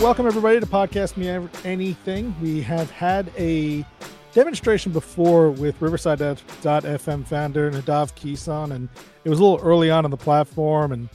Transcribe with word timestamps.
Welcome 0.00 0.26
everybody 0.26 0.60
to 0.60 0.66
Podcast 0.66 1.16
Me 1.16 1.28
Anything. 1.64 2.34
We 2.42 2.60
have 2.62 2.90
had 2.90 3.30
a 3.38 3.86
demonstration 4.32 4.92
before 4.92 5.50
with 5.50 5.80
Riverside.fm 5.80 7.26
founder 7.26 7.70
Nadav 7.70 8.12
Keyson, 8.14 8.74
and 8.74 8.88
it 9.24 9.30
was 9.30 9.38
a 9.38 9.42
little 9.42 9.64
early 9.64 9.90
on 9.90 10.04
on 10.04 10.10
the 10.10 10.16
platform. 10.16 10.92
And 10.92 11.08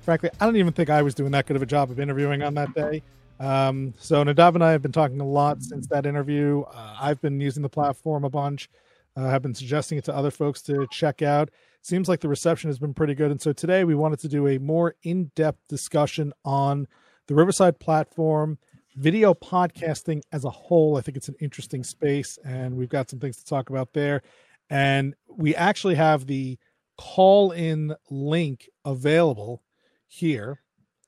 frankly, 0.00 0.30
I 0.40 0.46
don't 0.46 0.56
even 0.56 0.72
think 0.72 0.88
I 0.88 1.02
was 1.02 1.14
doing 1.14 1.32
that 1.32 1.46
good 1.46 1.56
of 1.56 1.62
a 1.62 1.66
job 1.66 1.90
of 1.90 2.00
interviewing 2.00 2.42
on 2.42 2.54
that 2.54 2.72
day. 2.74 3.02
Um, 3.38 3.92
so, 3.98 4.24
Nadav 4.24 4.54
and 4.54 4.64
I 4.64 4.70
have 4.70 4.82
been 4.82 4.92
talking 4.92 5.20
a 5.20 5.26
lot 5.26 5.62
since 5.62 5.88
that 5.88 6.06
interview. 6.06 6.62
Uh, 6.62 6.96
I've 7.00 7.20
been 7.20 7.40
using 7.40 7.62
the 7.62 7.68
platform 7.68 8.24
a 8.24 8.30
bunch, 8.30 8.70
uh, 9.16 9.28
have 9.28 9.42
been 9.42 9.54
suggesting 9.54 9.98
it 9.98 10.04
to 10.04 10.14
other 10.14 10.30
folks 10.30 10.62
to 10.62 10.86
check 10.90 11.20
out. 11.22 11.50
Seems 11.82 12.08
like 12.08 12.20
the 12.20 12.28
reception 12.28 12.70
has 12.70 12.78
been 12.78 12.94
pretty 12.94 13.14
good. 13.14 13.30
And 13.32 13.42
so, 13.42 13.52
today 13.52 13.84
we 13.84 13.94
wanted 13.96 14.20
to 14.20 14.28
do 14.28 14.46
a 14.46 14.58
more 14.58 14.94
in 15.02 15.32
depth 15.34 15.58
discussion 15.68 16.32
on 16.44 16.86
the 17.26 17.34
Riverside 17.34 17.78
platform, 17.78 18.58
video 18.96 19.34
podcasting 19.34 20.22
as 20.32 20.44
a 20.44 20.50
whole. 20.50 20.96
I 20.96 21.00
think 21.00 21.16
it's 21.16 21.28
an 21.28 21.36
interesting 21.40 21.84
space, 21.84 22.38
and 22.44 22.76
we've 22.76 22.88
got 22.88 23.10
some 23.10 23.18
things 23.18 23.36
to 23.38 23.44
talk 23.44 23.70
about 23.70 23.92
there. 23.92 24.22
And 24.70 25.14
we 25.28 25.54
actually 25.54 25.94
have 25.96 26.26
the 26.26 26.58
call 26.96 27.52
in 27.52 27.94
link 28.10 28.68
available 28.84 29.62
here. 30.06 30.60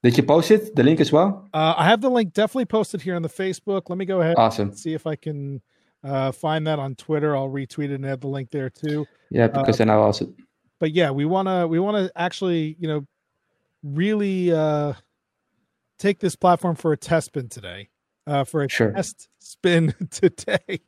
Did 0.02 0.18
you 0.18 0.22
post 0.22 0.50
it, 0.50 0.76
the 0.76 0.82
link 0.82 1.00
as 1.00 1.10
well? 1.10 1.48
Uh, 1.54 1.74
I 1.76 1.86
have 1.86 2.02
the 2.02 2.10
link 2.10 2.34
definitely 2.34 2.66
posted 2.66 3.00
here 3.00 3.16
on 3.16 3.22
the 3.22 3.28
Facebook. 3.28 3.88
Let 3.88 3.96
me 3.96 4.04
go 4.04 4.20
ahead 4.20 4.36
awesome. 4.36 4.68
and 4.68 4.78
see 4.78 4.92
if 4.92 5.06
I 5.06 5.16
can 5.16 5.62
uh, 6.02 6.30
find 6.30 6.66
that 6.66 6.78
on 6.78 6.94
Twitter. 6.94 7.34
I'll 7.34 7.48
retweet 7.48 7.84
it 7.86 7.92
and 7.92 8.04
add 8.06 8.20
the 8.20 8.28
link 8.28 8.50
there 8.50 8.68
too. 8.68 9.06
Yeah, 9.30 9.48
because 9.48 9.76
uh, 9.76 9.78
then 9.78 9.90
I'll 9.90 10.02
also. 10.02 10.32
But 10.78 10.92
yeah, 10.92 11.10
we 11.10 11.24
want 11.24 11.48
to 11.48 11.66
we 11.66 11.78
want 11.78 11.96
to 11.96 12.12
actually 12.20 12.76
you 12.78 12.86
know 12.86 13.06
really 13.82 14.52
uh, 14.52 14.92
take 15.98 16.20
this 16.20 16.36
platform 16.36 16.76
for 16.76 16.92
a 16.92 16.96
test 16.96 17.26
spin 17.26 17.48
today. 17.48 17.88
Uh, 18.26 18.42
for 18.42 18.62
a 18.62 18.70
sure. 18.70 18.90
test 18.92 19.28
spin 19.38 19.94
today. 20.10 20.80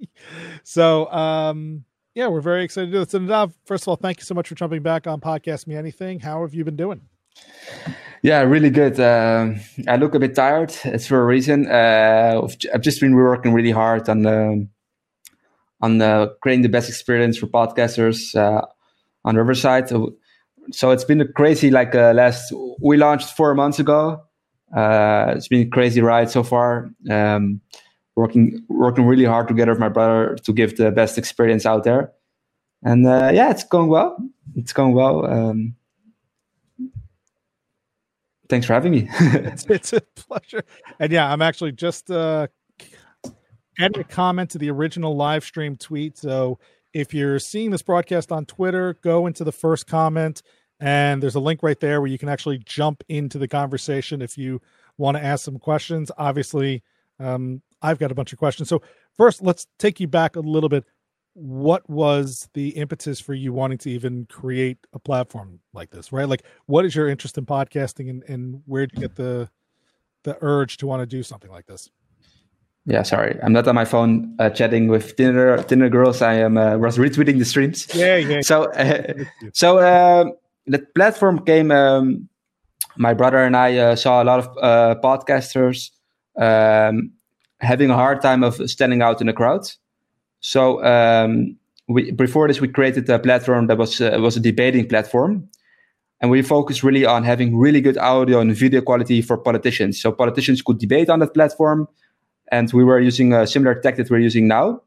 So 0.65 1.11
um, 1.13 1.85
yeah, 2.15 2.29
we're 2.29 2.41
very 2.41 2.65
excited 2.65 2.87
to 2.87 2.93
do 2.93 3.05
this. 3.05 3.13
And 3.13 3.29
Nadav, 3.29 3.53
first 3.67 3.85
of 3.85 3.89
all, 3.89 3.97
thank 3.97 4.19
you 4.19 4.25
so 4.25 4.35
much 4.35 4.49
for 4.49 4.55
jumping 4.55 4.83
back 4.83 5.07
on 5.07 5.21
Podcast 5.21 5.67
Me 5.67 5.77
Anything. 5.77 6.21
How 6.21 6.41
have 6.41 6.55
you 6.55 6.65
been 6.65 6.77
doing? 6.77 7.03
Yeah, 8.23 8.41
really 8.41 8.71
good. 8.71 8.99
Uh, 8.99 9.53
I 9.87 9.97
look 9.97 10.15
a 10.15 10.19
bit 10.19 10.35
tired. 10.35 10.75
It's 10.85 11.07
for 11.07 11.21
a 11.21 11.27
reason. 11.27 11.67
Uh, 11.71 12.49
I've 12.73 12.81
just 12.81 13.03
been 13.03 13.15
working 13.15 13.53
really 13.53 13.71
hard 13.71 14.09
on 14.09 14.23
the, 14.23 14.67
on 15.83 15.99
the 15.99 16.35
creating 16.41 16.63
the 16.63 16.71
best 16.71 16.89
experience 16.89 17.37
for 17.37 17.49
podcasters 17.49 18.35
uh, 18.35 18.65
on 19.27 19.37
Riverside. 19.37 19.91
So, 19.91 20.17
so, 20.73 20.91
it's 20.91 21.05
been 21.05 21.21
a 21.21 21.29
crazy 21.29 21.71
like 21.71 21.95
uh, 21.95 22.13
last. 22.15 22.53
We 22.81 22.97
launched 22.97 23.37
four 23.37 23.55
months 23.55 23.79
ago. 23.79 24.26
Uh, 24.75 25.35
it's 25.37 25.49
been 25.49 25.67
a 25.67 25.71
crazy 25.71 26.01
ride 26.01 26.31
so 26.31 26.43
far. 26.43 26.91
Um, 27.11 27.61
working 28.15 28.65
working 28.69 29.07
really 29.07 29.25
hard 29.25 29.49
together 29.49 29.73
with 29.73 29.81
my 29.81 29.89
brother 29.89 30.37
to 30.45 30.53
give 30.53 30.77
the 30.77 30.91
best 30.91 31.19
experience 31.19 31.67
out 31.67 31.85
there, 31.85 32.13
and 32.83 33.07
uh, 33.07 33.31
yeah, 33.33 33.51
it's 33.51 33.65
going 33.65 33.89
well. 33.89 34.17
It's 34.55 34.73
going 34.73 34.95
well. 34.95 35.25
Um, 35.27 35.77
thanks 38.49 38.67
for 38.67 38.73
having 38.73 38.93
me. 38.93 39.09
it's, 39.21 39.67
it's, 39.67 39.93
a 39.93 40.01
pleasure. 40.15 40.65
And 40.99 41.13
yeah, 41.13 41.31
I'm 41.31 41.43
actually 41.43 41.73
just 41.73 42.11
uh, 42.11 42.47
adding 43.79 44.01
a 44.01 44.05
comment 44.05 44.51
to 44.51 44.59
the 44.59 44.71
original 44.71 45.17
live 45.17 45.45
stream 45.45 45.77
tweet. 45.77 46.19
So 46.19 46.59
if 46.93 47.13
you're 47.13 47.39
seeing 47.39 47.71
this 47.71 47.83
broadcast 47.83 48.33
on 48.33 48.47
Twitter, 48.47 48.95
go 49.03 49.27
into 49.27 49.45
the 49.45 49.53
first 49.53 49.87
comment 49.87 50.43
and 50.81 51.23
there's 51.23 51.35
a 51.35 51.41
link 51.41 51.63
right 51.63 51.79
there 51.81 52.01
where 52.01 52.11
you 52.11 52.19
can 52.19 52.29
actually 52.29 52.59
jump 52.59 53.03
into 53.09 53.39
the 53.39 53.49
conversation 53.49 54.21
if 54.21 54.37
you 54.37 54.61
want 54.99 55.17
to 55.17 55.25
ask 55.25 55.45
some 55.45 55.59
questions. 55.59 56.11
Obviously, 56.19 56.83
um, 57.19 57.63
I've 57.83 57.99
got 57.99 58.11
a 58.11 58.15
bunch 58.15 58.33
of 58.33 58.39
questions. 58.39 58.69
So 58.69 58.83
first, 59.17 59.43
let's 59.43 59.67
take 59.79 60.01
you 60.01 60.09
back 60.09 60.37
a 60.37 60.41
little 60.41 60.69
bit. 60.69 60.85
What 61.35 61.89
was 61.89 62.49
the 62.55 62.71
impetus 62.71 63.21
for 63.21 63.35
you 63.35 63.53
wanting 63.53 63.79
to 63.79 63.91
even 63.91 64.27
create 64.27 64.79
a 64.93 64.99
platform 64.99 65.61
like 65.75 65.91
this? 65.91 66.13
Right, 66.13 66.29
like 66.29 66.45
what 66.65 66.85
is 66.87 66.95
your 66.95 67.09
interest 67.09 67.37
in 67.37 67.45
podcasting, 67.45 68.09
and, 68.09 68.23
and 68.25 68.63
where 68.65 68.87
did 68.87 68.97
you 68.97 69.01
get 69.03 69.17
the 69.17 69.51
the 70.25 70.39
urge 70.41 70.79
to 70.79 70.87
want 70.87 71.01
to 71.01 71.07
do 71.07 71.23
something 71.23 71.51
like 71.51 71.67
this? 71.67 71.91
Yeah, 72.87 73.03
sorry, 73.03 73.39
I'm 73.43 73.53
not 73.53 73.67
on 73.69 73.75
my 73.75 73.85
phone 73.85 74.35
uh, 74.39 74.49
chatting 74.49 74.89
with 74.89 75.17
dinner 75.17 75.63
dinner 75.65 75.91
girls. 75.91 76.23
I 76.23 76.35
am 76.35 76.57
uh, 76.57 76.79
was 76.79 76.97
retweeting 76.97 77.39
the 77.39 77.45
streams. 77.45 77.87
Yeah, 77.95 78.17
yeah. 78.17 78.41
So, 78.43 78.71
uh, 78.73 79.25
so 79.53 79.79
uh, 79.79 80.31
the 80.67 80.79
platform 80.95 81.45
came. 81.45 81.71
Um, 81.71 82.29
my 82.99 83.15
brother 83.15 83.39
and 83.39 83.57
I 83.57 83.77
uh, 83.77 83.97
saw 83.97 84.23
a 84.23 84.25
lot 84.25 84.39
of 84.39 84.59
uh, 84.61 84.95
podcasters 85.03 85.91
um, 86.41 87.13
having 87.61 87.91
a 87.91 87.95
hard 87.95 88.23
time 88.23 88.43
of 88.43 88.55
standing 88.71 89.03
out 89.03 89.21
in 89.21 89.27
the 89.27 89.33
crowd. 89.33 89.67
So 90.41 90.85
um, 90.85 91.57
we, 91.89 92.11
before 92.11 92.49
this, 92.49 92.61
we 92.61 92.69
created 92.69 93.09
a 93.11 93.19
platform 93.19 93.67
that 93.67 93.79
was 93.79 94.01
uh, 94.01 94.19
was 94.21 94.37
a 94.37 94.41
debating 94.41 94.89
platform, 94.89 95.49
and 96.21 96.31
we 96.31 96.43
focused 96.43 96.83
really 96.83 97.05
on 97.05 97.25
having 97.25 97.57
really 97.57 97.81
good 97.81 97.99
audio 97.99 98.41
and 98.41 98.55
video 98.55 98.81
quality 98.81 99.23
for 99.23 99.37
politicians. 99.37 100.01
So 100.01 100.13
politicians 100.13 100.63
could 100.63 100.79
debate 100.79 101.11
on 101.11 101.19
that 101.21 101.35
platform, 101.35 101.89
and 102.51 102.73
we 102.73 102.85
were 102.85 103.01
using 103.01 103.33
a 103.33 103.47
similar 103.47 103.75
tech 103.75 103.97
that 103.97 104.11
we're 104.11 104.21
using 104.21 104.49
now. 104.49 104.83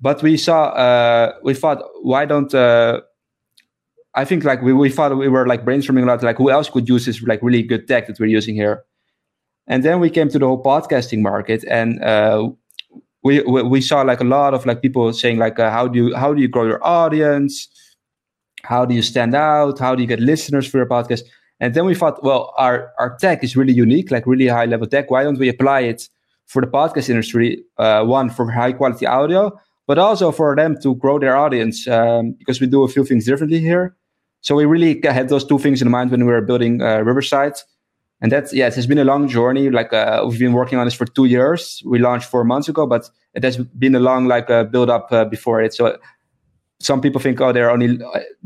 But 0.00 0.20
we 0.22 0.36
saw, 0.36 0.64
uh, 0.70 1.34
we 1.44 1.54
thought, 1.54 1.80
why 2.02 2.24
don't 2.24 2.52
uh, 2.52 3.02
I 4.14 4.24
think 4.24 4.44
like 4.44 4.60
we, 4.62 4.72
we 4.72 4.90
thought 4.90 5.16
we 5.16 5.28
were 5.28 5.46
like 5.46 5.64
brainstorming 5.64 6.02
a 6.02 6.06
lot, 6.06 6.22
like 6.22 6.36
who 6.36 6.50
else 6.50 6.68
could 6.68 6.88
use 6.88 7.06
this 7.06 7.22
like 7.22 7.42
really 7.42 7.62
good 7.62 7.88
tech 7.88 8.06
that 8.06 8.20
we're 8.20 8.26
using 8.26 8.54
here. 8.54 8.84
And 9.66 9.84
then 9.84 10.00
we 10.00 10.10
came 10.10 10.28
to 10.28 10.38
the 10.38 10.46
whole 10.46 10.62
podcasting 10.62 11.22
market 11.22 11.64
and 11.68 12.02
uh, 12.02 12.50
we, 13.22 13.40
we, 13.42 13.62
we 13.62 13.80
saw 13.80 14.02
like 14.02 14.20
a 14.20 14.24
lot 14.24 14.54
of 14.54 14.66
like 14.66 14.82
people 14.82 15.12
saying 15.12 15.38
like 15.38 15.58
uh, 15.58 15.70
how 15.70 15.88
do 15.88 15.98
you 15.98 16.16
how 16.16 16.34
do 16.34 16.42
you 16.42 16.48
grow 16.48 16.66
your 16.66 16.84
audience? 16.84 17.68
How 18.64 18.84
do 18.84 18.94
you 18.94 19.02
stand 19.02 19.34
out? 19.34 19.78
How 19.78 19.94
do 19.94 20.02
you 20.02 20.08
get 20.08 20.20
listeners 20.20 20.66
for 20.66 20.78
your 20.78 20.86
podcast? 20.86 21.22
And 21.60 21.74
then 21.74 21.84
we 21.84 21.94
thought, 21.94 22.22
well, 22.22 22.52
our 22.58 22.92
our 22.98 23.16
tech 23.18 23.42
is 23.44 23.56
really 23.56 23.72
unique, 23.72 24.10
like 24.10 24.26
really 24.26 24.48
high 24.48 24.66
level 24.66 24.86
tech. 24.86 25.10
Why 25.10 25.22
don't 25.22 25.38
we 25.38 25.48
apply 25.48 25.80
it 25.82 26.08
for 26.46 26.60
the 26.60 26.68
podcast 26.68 27.08
industry? 27.08 27.64
Uh, 27.78 28.04
one 28.04 28.30
for 28.30 28.50
high 28.50 28.72
quality 28.72 29.06
audio, 29.06 29.58
but 29.86 29.98
also 29.98 30.32
for 30.32 30.54
them 30.56 30.76
to 30.82 30.96
grow 30.96 31.18
their 31.18 31.36
audience 31.36 31.86
um, 31.88 32.32
because 32.38 32.60
we 32.60 32.66
do 32.66 32.82
a 32.82 32.88
few 32.88 33.04
things 33.04 33.24
differently 33.24 33.60
here. 33.60 33.96
So 34.42 34.54
we 34.54 34.64
really 34.64 35.00
had 35.02 35.28
those 35.28 35.44
two 35.44 35.58
things 35.58 35.80
in 35.80 35.90
mind 35.90 36.10
when 36.10 36.26
we 36.26 36.32
were 36.32 36.42
building 36.42 36.82
uh, 36.82 36.98
Riverside. 37.00 37.54
And 38.20 38.30
that's, 38.30 38.52
yeah, 38.52 38.66
it 38.66 38.74
has 38.74 38.86
been 38.86 38.98
a 38.98 39.04
long 39.04 39.26
journey. 39.26 39.70
Like 39.70 39.92
uh, 39.92 40.24
we've 40.28 40.38
been 40.38 40.52
working 40.52 40.78
on 40.78 40.86
this 40.86 40.94
for 40.94 41.06
two 41.06 41.24
years. 41.24 41.82
We 41.84 41.98
launched 41.98 42.28
four 42.28 42.44
months 42.44 42.68
ago, 42.68 42.86
but 42.86 43.08
it 43.34 43.42
has 43.42 43.56
been 43.56 43.94
a 43.94 44.00
long 44.00 44.28
like 44.28 44.50
uh, 44.50 44.64
build 44.64 44.90
up 44.90 45.08
uh, 45.10 45.24
before 45.24 45.62
it. 45.62 45.74
So 45.74 45.96
some 46.80 47.00
people 47.00 47.20
think, 47.20 47.40
oh, 47.40 47.52
they're 47.52 47.70
only, 47.70 47.98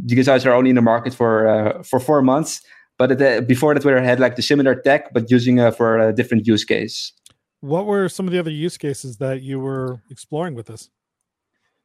you 0.07 0.23
guys 0.23 0.47
are 0.47 0.55
only 0.55 0.71
in 0.71 0.77
the 0.77 0.83
market 0.83 1.13
for, 1.13 1.49
uh, 1.49 1.83
for 1.83 1.99
four 1.99 2.23
months. 2.23 2.63
But 2.99 3.21
uh, 3.21 3.43
before 3.43 3.75
that, 3.75 3.85
we 3.85 3.93
had 3.93 4.21
like 4.21 4.37
the 4.37 4.43
similar 4.43 4.75
tech, 4.75 5.13
but 5.13 5.31
using 5.31 5.61
uh, 5.61 5.71
for 5.71 5.99
a 5.99 6.13
different 6.13 6.47
use 6.47 6.65
case. 6.65 7.13
What 7.61 7.87
were 7.87 8.09
some 8.09 8.27
of 8.27 8.33
the 8.33 8.39
other 8.39 8.51
use 8.51 8.79
cases 8.79 9.17
that 9.19 9.43
you 9.43 9.61
were 9.61 10.01
exploring 10.11 10.55
with 10.55 10.67
this? 10.67 10.91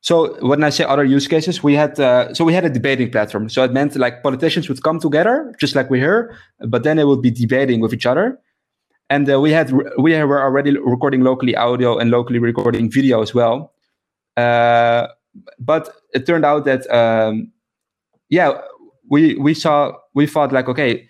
So 0.01 0.35
when 0.45 0.63
I 0.63 0.69
say 0.72 0.84
other 0.84 1.06
use 1.06 1.28
cases, 1.28 1.62
we 1.62 1.75
had 1.75 2.00
uh, 2.00 2.34
so 2.34 2.44
we 2.44 2.53
had 2.53 2.66
a 2.66 2.69
debating 2.69 3.12
platform. 3.12 3.50
So 3.50 3.63
it 3.63 3.72
meant 3.72 3.95
like 3.95 4.23
politicians 4.23 4.67
would 4.67 4.81
come 4.81 5.00
together, 5.00 5.53
just 5.59 5.75
like 5.75 5.89
we 5.91 6.00
here, 6.00 6.35
but 6.59 6.84
then 6.84 6.97
they 6.97 7.03
would 7.03 7.22
be 7.22 7.29
debating 7.29 7.81
with 7.81 7.94
each 7.94 8.07
other. 8.07 8.39
And 9.12 9.29
uh, 9.29 9.39
we 9.39 9.51
had 9.51 9.72
we 10.00 10.17
were 10.23 10.41
already 10.41 10.75
recording 10.78 11.22
locally 11.22 11.56
audio 11.56 12.00
and 12.00 12.09
locally 12.09 12.39
recording 12.39 12.89
video 12.89 13.22
as 13.22 13.34
well. 13.35 13.73
Uh, 14.35 15.07
but 15.59 15.94
it 16.13 16.25
turned 16.25 16.45
out 16.45 16.66
that 16.66 16.89
um, 16.89 17.51
yeah, 18.29 18.59
we 19.07 19.36
we 19.36 19.53
saw 19.53 19.94
we 20.15 20.25
thought 20.25 20.51
like 20.51 20.68
okay, 20.68 21.07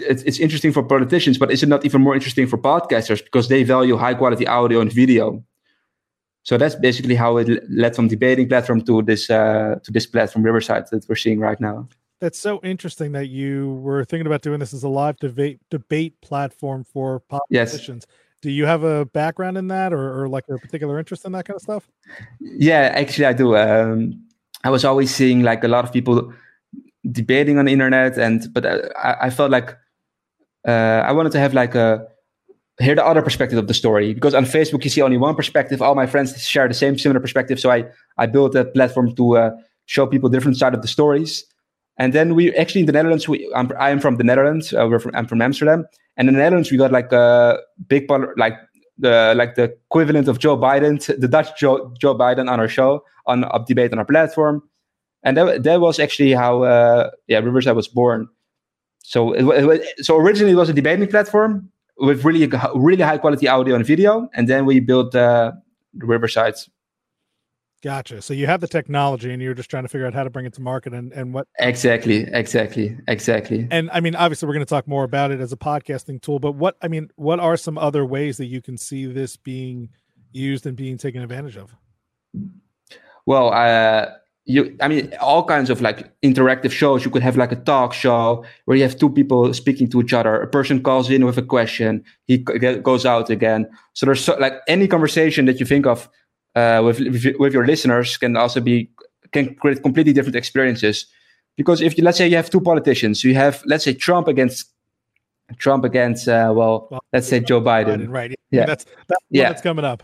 it's, 0.00 0.22
it's 0.22 0.38
interesting 0.38 0.72
for 0.72 0.84
politicians, 0.84 1.38
but 1.38 1.50
is 1.50 1.62
it 1.62 1.68
not 1.68 1.84
even 1.84 2.02
more 2.02 2.14
interesting 2.14 2.46
for 2.46 2.56
podcasters 2.56 3.22
because 3.24 3.48
they 3.48 3.64
value 3.64 3.96
high 3.96 4.14
quality 4.14 4.46
audio 4.46 4.80
and 4.80 4.92
video? 4.92 5.42
So 6.44 6.58
that's 6.58 6.74
basically 6.74 7.14
how 7.14 7.36
it 7.36 7.48
led 7.70 7.94
from 7.94 8.08
debating 8.08 8.48
platform 8.48 8.82
to 8.82 9.02
this 9.02 9.30
uh, 9.30 9.76
to 9.82 9.92
this 9.92 10.06
platform 10.06 10.44
Riverside 10.44 10.88
that 10.90 11.08
we're 11.08 11.14
seeing 11.14 11.38
right 11.38 11.60
now. 11.60 11.88
That's 12.20 12.38
so 12.38 12.60
interesting 12.62 13.12
that 13.12 13.28
you 13.28 13.74
were 13.82 14.04
thinking 14.04 14.26
about 14.26 14.42
doing 14.42 14.60
this 14.60 14.72
as 14.72 14.82
a 14.82 14.88
live 14.88 15.16
debate 15.18 15.60
debate 15.70 16.20
platform 16.20 16.84
for 16.84 17.20
politicians. 17.20 18.06
Yes. 18.08 18.16
Do 18.42 18.50
you 18.50 18.66
have 18.66 18.82
a 18.82 19.04
background 19.04 19.56
in 19.56 19.68
that, 19.68 19.92
or, 19.92 20.22
or 20.22 20.28
like 20.28 20.44
a 20.48 20.58
particular 20.58 20.98
interest 20.98 21.24
in 21.24 21.32
that 21.32 21.44
kind 21.44 21.54
of 21.54 21.62
stuff? 21.62 21.88
Yeah, 22.40 22.92
actually, 22.92 23.26
I 23.26 23.32
do. 23.32 23.56
Um, 23.56 24.24
I 24.64 24.70
was 24.70 24.84
always 24.84 25.14
seeing 25.14 25.42
like 25.42 25.62
a 25.62 25.68
lot 25.68 25.84
of 25.84 25.92
people 25.92 26.32
debating 27.10 27.58
on 27.58 27.66
the 27.66 27.72
internet, 27.72 28.18
and 28.18 28.52
but 28.52 28.66
uh, 28.66 28.88
I, 28.96 29.26
I 29.26 29.30
felt 29.30 29.52
like 29.52 29.76
uh, 30.66 31.02
I 31.06 31.12
wanted 31.12 31.30
to 31.32 31.38
have 31.38 31.54
like 31.54 31.76
a 31.76 32.06
hear 32.80 32.94
the 32.94 33.04
other 33.04 33.22
perspective 33.22 33.58
of 33.58 33.68
the 33.68 33.74
story. 33.74 34.14
Because 34.14 34.34
on 34.34 34.44
facebook 34.44 34.84
you 34.84 34.90
see 34.90 35.02
only 35.02 35.18
one 35.18 35.34
perspective. 35.34 35.82
All 35.82 35.94
my 35.94 36.06
friends 36.06 36.46
share 36.46 36.68
the 36.68 36.74
same 36.74 36.98
similar 36.98 37.20
perspective. 37.20 37.60
So 37.60 37.70
i 37.70 37.84
i 38.18 38.26
built 38.26 38.54
a 38.54 38.64
platform 38.64 39.14
to 39.16 39.36
uh, 39.36 39.50
show 39.86 40.06
people 40.06 40.28
different 40.28 40.56
side 40.56 40.74
of 40.74 40.82
the 40.82 40.88
stories. 40.88 41.44
And 41.98 42.14
then 42.14 42.34
we 42.34 42.54
actually 42.56 42.80
in 42.80 42.86
the 42.86 42.92
netherlands 42.92 43.28
we 43.28 43.50
i'm, 43.54 43.70
I 43.78 43.90
am 43.90 44.00
from 44.00 44.16
the 44.16 44.24
netherlands. 44.24 44.72
Uh, 44.72 44.86
we're 44.88 44.98
from, 44.98 45.14
i'm 45.14 45.26
from 45.26 45.42
amsterdam. 45.42 45.86
And 46.16 46.28
in 46.28 46.34
the 46.34 46.40
Netherlands, 46.40 46.70
we 46.70 46.76
got 46.76 46.92
like 46.92 47.12
a 47.12 47.58
big 47.88 48.06
part, 48.06 48.36
like 48.38 48.58
the 48.98 49.34
like 49.36 49.54
the 49.54 49.64
equivalent 49.64 50.28
of 50.28 50.38
Joe 50.38 50.56
Biden, 50.56 51.04
the 51.18 51.28
Dutch 51.28 51.58
Joe, 51.58 51.92
Joe 51.98 52.14
Biden 52.14 52.50
on 52.50 52.60
our 52.60 52.68
show 52.68 53.02
on 53.26 53.44
up 53.44 53.66
debate 53.66 53.92
on 53.92 53.98
our 53.98 54.04
platform, 54.04 54.62
and 55.22 55.36
that 55.36 55.62
that 55.62 55.80
was 55.80 55.98
actually 55.98 56.32
how 56.32 56.62
uh, 56.62 57.10
yeah 57.28 57.38
Riverside 57.38 57.76
was 57.76 57.88
born. 57.88 58.28
So 59.04 59.32
it, 59.32 59.44
it, 59.44 60.04
so 60.04 60.18
originally 60.18 60.52
it 60.52 60.56
was 60.56 60.68
a 60.68 60.74
debating 60.74 61.08
platform 61.08 61.70
with 61.98 62.24
really 62.24 62.50
really 62.74 63.02
high 63.02 63.18
quality 63.18 63.48
audio 63.48 63.74
and 63.74 63.86
video, 63.86 64.28
and 64.34 64.48
then 64.48 64.66
we 64.66 64.80
built 64.80 65.14
uh, 65.14 65.52
the 65.94 66.06
Riverside 66.06 66.54
Gotcha. 67.82 68.22
So 68.22 68.32
you 68.32 68.46
have 68.46 68.60
the 68.60 68.68
technology 68.68 69.32
and 69.32 69.42
you're 69.42 69.54
just 69.54 69.68
trying 69.68 69.82
to 69.82 69.88
figure 69.88 70.06
out 70.06 70.14
how 70.14 70.22
to 70.22 70.30
bring 70.30 70.46
it 70.46 70.52
to 70.54 70.62
market 70.62 70.94
and, 70.94 71.12
and 71.12 71.34
what 71.34 71.48
Exactly. 71.58 72.28
Exactly. 72.32 72.96
Exactly. 73.08 73.66
And 73.72 73.90
I 73.92 73.98
mean, 73.98 74.14
obviously 74.14 74.46
we're 74.46 74.54
going 74.54 74.64
to 74.64 74.70
talk 74.70 74.86
more 74.86 75.02
about 75.02 75.32
it 75.32 75.40
as 75.40 75.52
a 75.52 75.56
podcasting 75.56 76.22
tool, 76.22 76.38
but 76.38 76.52
what 76.52 76.76
I 76.80 76.86
mean, 76.86 77.10
what 77.16 77.40
are 77.40 77.56
some 77.56 77.76
other 77.76 78.06
ways 78.06 78.36
that 78.36 78.46
you 78.46 78.62
can 78.62 78.78
see 78.78 79.06
this 79.06 79.36
being 79.36 79.88
used 80.30 80.64
and 80.64 80.76
being 80.76 80.96
taken 80.96 81.22
advantage 81.22 81.56
of? 81.56 81.74
Well, 83.26 83.52
uh 83.52 84.12
you 84.44 84.76
i 84.80 84.88
mean 84.88 85.12
all 85.20 85.44
kinds 85.44 85.70
of 85.70 85.80
like 85.80 86.10
interactive 86.22 86.72
shows 86.72 87.04
you 87.04 87.10
could 87.10 87.22
have 87.22 87.36
like 87.36 87.52
a 87.52 87.56
talk 87.56 87.92
show 87.92 88.44
where 88.64 88.76
you 88.76 88.82
have 88.82 88.98
two 88.98 89.08
people 89.08 89.54
speaking 89.54 89.88
to 89.88 90.00
each 90.00 90.12
other 90.12 90.42
a 90.42 90.48
person 90.48 90.82
calls 90.82 91.08
in 91.10 91.24
with 91.24 91.38
a 91.38 91.42
question 91.42 92.02
he 92.26 92.38
goes 92.38 93.06
out 93.06 93.30
again 93.30 93.68
so 93.92 94.04
there's 94.04 94.24
so, 94.24 94.36
like 94.40 94.54
any 94.66 94.88
conversation 94.88 95.44
that 95.44 95.60
you 95.60 95.66
think 95.66 95.86
of 95.86 96.08
uh, 96.54 96.82
with 96.84 96.98
with 97.38 97.52
your 97.52 97.66
listeners 97.66 98.16
can 98.16 98.36
also 98.36 98.60
be 98.60 98.90
can 99.32 99.54
create 99.54 99.82
completely 99.82 100.12
different 100.12 100.36
experiences. 100.36 101.06
Because 101.56 101.80
if 101.80 101.96
you 101.98 102.04
let's 102.04 102.18
say 102.18 102.28
you 102.28 102.36
have 102.36 102.50
two 102.50 102.60
politicians, 102.60 103.24
you 103.24 103.34
have 103.34 103.62
let's 103.66 103.84
say 103.84 103.94
Trump 103.94 104.28
against 104.28 104.70
Trump 105.58 105.84
against 105.84 106.28
uh, 106.28 106.52
well, 106.54 106.88
well, 106.90 107.04
let's 107.12 107.28
say 107.28 107.40
Joe 107.40 107.60
Biden, 107.60 108.06
Biden 108.06 108.12
right? 108.12 108.34
Yeah, 108.50 108.66
that's 108.66 108.84
that's 109.06 109.24
yeah. 109.30 109.48
that's 109.48 109.62
coming 109.62 109.84
up. 109.84 110.02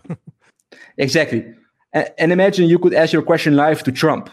exactly, 0.98 1.54
and, 1.92 2.32
imagine 2.32 2.68
you 2.68 2.78
could 2.78 2.94
ask 2.94 3.12
your 3.12 3.22
question 3.22 3.56
live 3.56 3.82
to 3.84 3.92
Trump. 3.92 4.30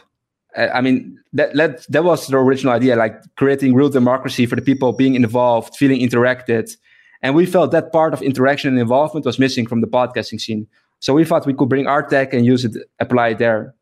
I 0.58 0.82
mean, 0.82 1.20
that, 1.34 1.54
that 1.56 1.86
that 1.90 2.04
was 2.04 2.28
the 2.28 2.38
original 2.38 2.74
idea, 2.74 2.96
like 2.96 3.22
creating 3.36 3.74
real 3.74 3.90
democracy 3.90 4.46
for 4.46 4.56
the 4.56 4.62
people 4.62 4.94
being 4.94 5.16
involved, 5.16 5.76
feeling 5.76 6.00
interacted, 6.00 6.76
and 7.22 7.36
we 7.36 7.46
felt 7.46 7.72
that 7.72 7.92
part 7.92 8.14
of 8.14 8.22
interaction 8.22 8.70
and 8.70 8.80
involvement 8.80 9.26
was 9.26 9.38
missing 9.38 9.66
from 9.66 9.82
the 9.82 9.88
podcasting 9.88 10.40
scene. 10.40 10.68
So 11.00 11.14
we 11.14 11.26
thought 11.26 11.46
we 11.46 11.54
could 11.54 11.70
bring 11.70 11.88
our 11.88 12.04
tech 12.04 12.34
and 12.34 12.46
use 12.46 12.64
it, 12.64 12.76
apply 13.00 13.30
it 13.30 13.38
there. 13.40 13.76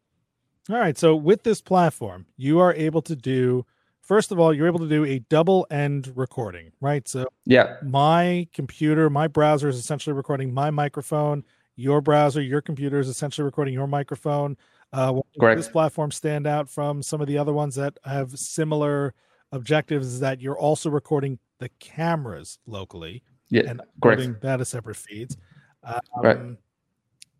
All 0.69 0.77
right. 0.77 0.97
So 0.97 1.15
with 1.15 1.43
this 1.43 1.61
platform, 1.61 2.25
you 2.37 2.59
are 2.59 2.73
able 2.73 3.01
to 3.03 3.15
do 3.15 3.65
first 4.03 4.31
of 4.31 4.39
all, 4.39 4.53
you're 4.53 4.67
able 4.67 4.79
to 4.79 4.89
do 4.89 5.03
a 5.05 5.19
double 5.29 5.65
end 5.71 6.11
recording, 6.15 6.71
right? 6.81 7.07
So 7.07 7.25
yeah, 7.45 7.77
my 7.83 8.47
computer, 8.53 9.09
my 9.09 9.27
browser 9.27 9.69
is 9.69 9.77
essentially 9.77 10.13
recording 10.13 10.53
my 10.53 10.69
microphone. 10.69 11.43
Your 11.75 12.01
browser, 12.01 12.41
your 12.41 12.61
computer 12.61 12.99
is 12.99 13.07
essentially 13.07 13.45
recording 13.45 13.73
your 13.73 13.87
microphone. 13.87 14.57
Uh, 14.91 15.21
Correct. 15.39 15.57
This 15.57 15.69
platform 15.69 16.11
stand 16.11 16.45
out 16.45 16.69
from 16.69 17.01
some 17.01 17.19
of 17.19 17.27
the 17.27 17.37
other 17.37 17.53
ones 17.53 17.75
that 17.75 17.97
have 18.03 18.37
similar 18.37 19.13
objectives 19.51 20.07
is 20.07 20.19
that 20.19 20.39
you're 20.39 20.57
also 20.57 20.89
recording 20.89 21.39
the 21.59 21.69
cameras 21.79 22.59
locally. 22.67 23.23
Yeah, 23.49 23.63
and 23.67 23.81
correct. 24.01 24.41
that 24.41 24.61
as 24.61 24.69
separate 24.69 24.97
feeds. 24.97 25.37
Um, 25.83 25.99
right. 26.23 26.37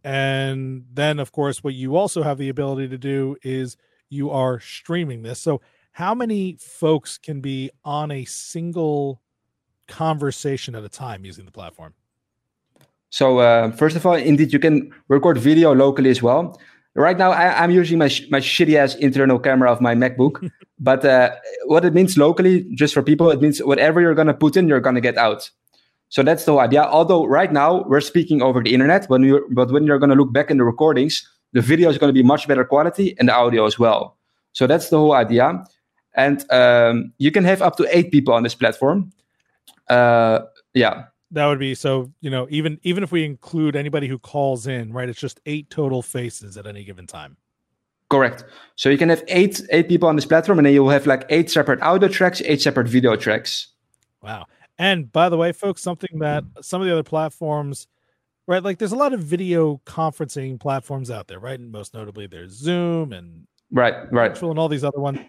And 0.04 0.86
then, 0.92 1.20
of 1.20 1.32
course, 1.32 1.64
what 1.64 1.74
you 1.74 1.96
also 1.96 2.24
have 2.24 2.38
the 2.38 2.50
ability 2.50 2.90
to 2.90 2.98
do 2.98 3.38
is 3.42 3.78
you 4.10 4.30
are 4.30 4.60
streaming 4.60 5.24
this. 5.24 5.40
So, 5.40 5.62
how 5.94 6.14
many 6.14 6.58
folks 6.60 7.18
can 7.18 7.40
be 7.40 7.70
on 7.86 8.12
a 8.12 8.26
single 8.26 9.22
conversation 9.88 10.76
at 10.76 10.84
a 10.84 10.90
time 10.90 11.24
using 11.24 11.46
the 11.46 11.52
platform? 11.52 11.94
So, 13.14 13.38
uh, 13.38 13.70
first 13.74 13.96
of 13.96 14.08
all, 14.08 14.16
indeed, 14.16 14.52
you 14.52 14.58
can 14.58 14.92
record 15.08 15.38
video 15.38 15.76
locally 15.76 16.10
as 16.10 16.24
well. 16.24 16.60
Right 16.96 17.16
now, 17.16 17.30
I, 17.30 17.64
am 17.64 17.70
using 17.70 18.00
my 18.00 18.08
sh- 18.08 18.26
my 18.32 18.40
shitty 18.40 18.74
ass 18.74 18.96
internal 18.96 19.38
camera 19.38 19.72
of 19.72 19.80
my 19.82 19.94
MacBook. 19.94 20.50
but 20.80 21.06
uh, 21.06 21.30
what 21.66 21.86
it 21.86 21.94
means 21.94 22.18
locally, 22.18 22.66
just 22.74 22.92
for 22.92 23.04
people, 23.04 23.30
it 23.30 23.40
means 23.40 23.60
whatever 23.60 24.02
you're 24.02 24.16
gonna 24.16 24.34
put 24.34 24.58
in, 24.58 24.68
you're 24.68 24.80
gonna 24.80 25.00
get 25.00 25.16
out. 25.16 25.52
So 26.10 26.24
that's 26.24 26.46
the 26.46 26.54
whole 26.54 26.60
idea. 26.60 26.86
Although 26.86 27.26
right 27.26 27.54
now 27.54 27.84
we're 27.88 28.02
speaking 28.02 28.42
over 28.42 28.64
the 28.64 28.74
internet, 28.74 29.06
when 29.12 29.22
you 29.22 29.48
but 29.52 29.70
when 29.72 29.86
you're 29.86 30.00
going 30.00 30.10
to 30.10 30.16
look 30.16 30.34
back 30.34 30.50
in 30.50 30.58
the 30.58 30.64
recordings, 30.64 31.22
the 31.54 31.62
video 31.62 31.92
is 31.92 32.00
going 32.00 32.10
to 32.10 32.20
be 32.20 32.24
much 32.24 32.48
better 32.48 32.66
quality 32.66 33.16
and 33.20 33.30
the 33.30 33.34
audio 33.34 33.68
as 33.68 33.78
well. 33.78 34.18
So 34.54 34.66
that's 34.66 34.90
the 34.90 34.98
whole 34.98 35.14
idea. 35.14 35.64
And 36.16 36.52
um, 36.52 37.14
you 37.20 37.32
can 37.32 37.44
have 37.44 37.62
up 37.62 37.78
to 37.78 37.88
eight 37.96 38.12
people 38.12 38.34
on 38.34 38.42
this 38.42 38.56
platform. 38.56 39.12
Uh, 39.88 40.40
yeah, 40.74 41.06
that 41.34 41.46
would 41.48 41.60
be 41.60 41.76
so. 41.76 42.12
You 42.22 42.30
know, 42.30 42.48
even 42.50 42.80
even 42.84 43.04
if 43.04 43.12
we 43.12 43.26
include 43.26 43.76
anybody 43.76 44.08
who 44.08 44.18
calls 44.18 44.68
in, 44.68 44.94
right? 44.94 45.10
It's 45.10 45.20
just 45.20 45.40
eight 45.46 45.70
total 45.70 46.02
faces 46.02 46.58
at 46.58 46.66
any 46.66 46.84
given 46.84 47.06
time. 47.06 47.38
Correct. 48.10 48.46
So 48.76 48.90
you 48.90 48.98
can 48.98 49.10
have 49.10 49.24
eight 49.28 49.62
eight 49.72 49.90
people 49.90 50.08
on 50.08 50.16
this 50.16 50.26
platform, 50.26 50.60
and 50.60 50.66
then 50.66 50.74
you'll 50.74 50.90
have 50.90 51.08
like 51.08 51.26
eight 51.30 51.50
separate 51.50 51.82
audio 51.82 52.08
tracks, 52.08 52.42
eight 52.46 52.62
separate 52.62 52.88
video 52.88 53.16
tracks. 53.16 53.70
Wow. 54.22 54.46
And 54.78 55.12
by 55.12 55.30
the 55.30 55.38
way, 55.38 55.52
folks, 55.52 55.82
something 55.82 56.20
that 56.20 56.44
some 56.62 56.82
of 56.82 56.88
the 56.88 56.94
other 56.94 57.04
platforms, 57.04 57.88
right? 58.48 58.64
Like 58.64 58.78
there's 58.78 58.92
a 58.92 58.98
lot 58.98 59.14
of 59.14 59.20
video 59.20 59.82
conferencing 59.86 60.60
platforms 60.60 61.12
out 61.12 61.28
there, 61.28 61.40
right? 61.40 61.60
And 61.60 61.72
most 61.72 61.94
notably 61.94 62.28
there's 62.28 62.52
Zoom 62.52 63.14
and 63.14 63.48
right, 63.72 64.12
right. 64.12 64.40
and 64.42 64.60
all 64.60 64.70
these 64.70 64.84
other 64.84 65.00
ones. 65.00 65.20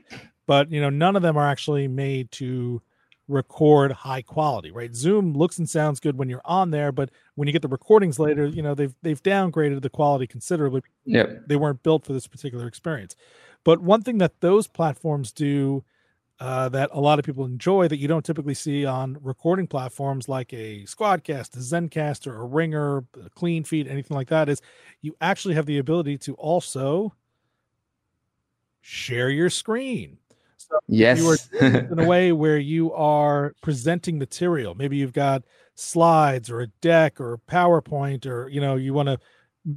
But 0.46 0.70
you 0.70 0.80
know, 0.80 0.90
none 0.90 1.16
of 1.16 1.22
them 1.22 1.36
are 1.36 1.48
actually 1.48 1.88
made 1.88 2.30
to 2.32 2.82
record 3.28 3.92
high 3.92 4.22
quality, 4.22 4.70
right? 4.70 4.94
Zoom 4.94 5.32
looks 5.34 5.58
and 5.58 5.68
sounds 5.68 6.00
good 6.00 6.18
when 6.18 6.28
you're 6.28 6.42
on 6.44 6.70
there, 6.70 6.92
but 6.92 7.10
when 7.34 7.48
you 7.48 7.52
get 7.52 7.62
the 7.62 7.68
recordings 7.68 8.18
later, 8.18 8.46
you 8.46 8.62
know, 8.62 8.74
they've 8.74 8.94
they've 9.02 9.22
downgraded 9.22 9.82
the 9.82 9.90
quality 9.90 10.26
considerably. 10.26 10.82
Yeah. 11.04 11.26
They 11.46 11.56
weren't 11.56 11.82
built 11.82 12.04
for 12.04 12.12
this 12.12 12.26
particular 12.26 12.66
experience. 12.66 13.16
But 13.64 13.80
one 13.80 14.02
thing 14.02 14.18
that 14.18 14.40
those 14.40 14.66
platforms 14.66 15.32
do 15.32 15.84
uh, 16.40 16.68
that 16.68 16.90
a 16.92 17.00
lot 17.00 17.18
of 17.18 17.24
people 17.24 17.44
enjoy 17.44 17.88
that 17.88 17.98
you 17.98 18.08
don't 18.08 18.24
typically 18.24 18.54
see 18.54 18.84
on 18.84 19.16
recording 19.22 19.66
platforms 19.66 20.28
like 20.28 20.52
a 20.52 20.82
Squadcast, 20.82 21.56
a 21.56 21.60
Zencastr, 21.60 22.38
a 22.38 22.44
Ringr, 22.44 23.04
a 23.24 23.30
Clean 23.30 23.62
Feed, 23.62 23.86
anything 23.86 24.16
like 24.16 24.28
that 24.28 24.48
is 24.48 24.60
you 25.00 25.16
actually 25.20 25.54
have 25.54 25.66
the 25.66 25.78
ability 25.78 26.18
to 26.18 26.34
also 26.34 27.14
share 28.80 29.30
your 29.30 29.48
screen. 29.48 30.18
So 30.74 30.80
yes, 30.88 31.18
you 31.18 31.30
are 31.30 31.90
in 31.90 31.98
a 31.98 32.06
way 32.08 32.32
where 32.32 32.58
you 32.58 32.92
are 32.92 33.54
presenting 33.62 34.18
material. 34.18 34.74
Maybe 34.74 34.96
you've 34.96 35.12
got 35.12 35.42
slides 35.74 36.50
or 36.50 36.60
a 36.60 36.66
deck 36.80 37.20
or 37.20 37.38
PowerPoint, 37.48 38.26
or 38.26 38.48
you 38.48 38.60
know 38.60 38.76
you 38.76 38.92
want 38.92 39.08
to 39.08 39.18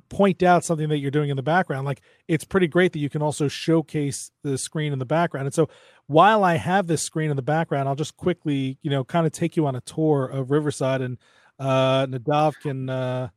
point 0.09 0.43
out 0.43 0.65
something 0.65 0.89
that 0.89 0.97
you're 0.97 1.11
doing 1.11 1.29
in 1.29 1.37
the 1.37 1.43
background. 1.43 1.85
Like 1.85 2.01
it's 2.27 2.43
pretty 2.43 2.67
great 2.67 2.91
that 2.93 2.99
you 2.99 3.09
can 3.09 3.21
also 3.21 3.47
showcase 3.47 4.31
the 4.43 4.57
screen 4.57 4.91
in 4.91 4.99
the 4.99 5.05
background. 5.05 5.47
And 5.47 5.53
so 5.53 5.69
while 6.07 6.43
i 6.43 6.55
have 6.55 6.87
this 6.87 7.01
screen 7.01 7.29
in 7.29 7.35
the 7.35 7.41
background 7.41 7.87
i'll 7.87 7.95
just 7.95 8.17
quickly 8.17 8.77
you 8.81 8.89
know 8.89 9.03
kind 9.03 9.27
of 9.27 9.33
take 9.33 9.55
you 9.55 9.67
on 9.67 9.75
a 9.75 9.81
tour 9.81 10.25
of 10.25 10.51
riverside 10.51 11.01
and 11.01 11.17
uh 11.59 12.05
nadav 12.07 12.53
can 12.61 12.89
uh 12.89 13.27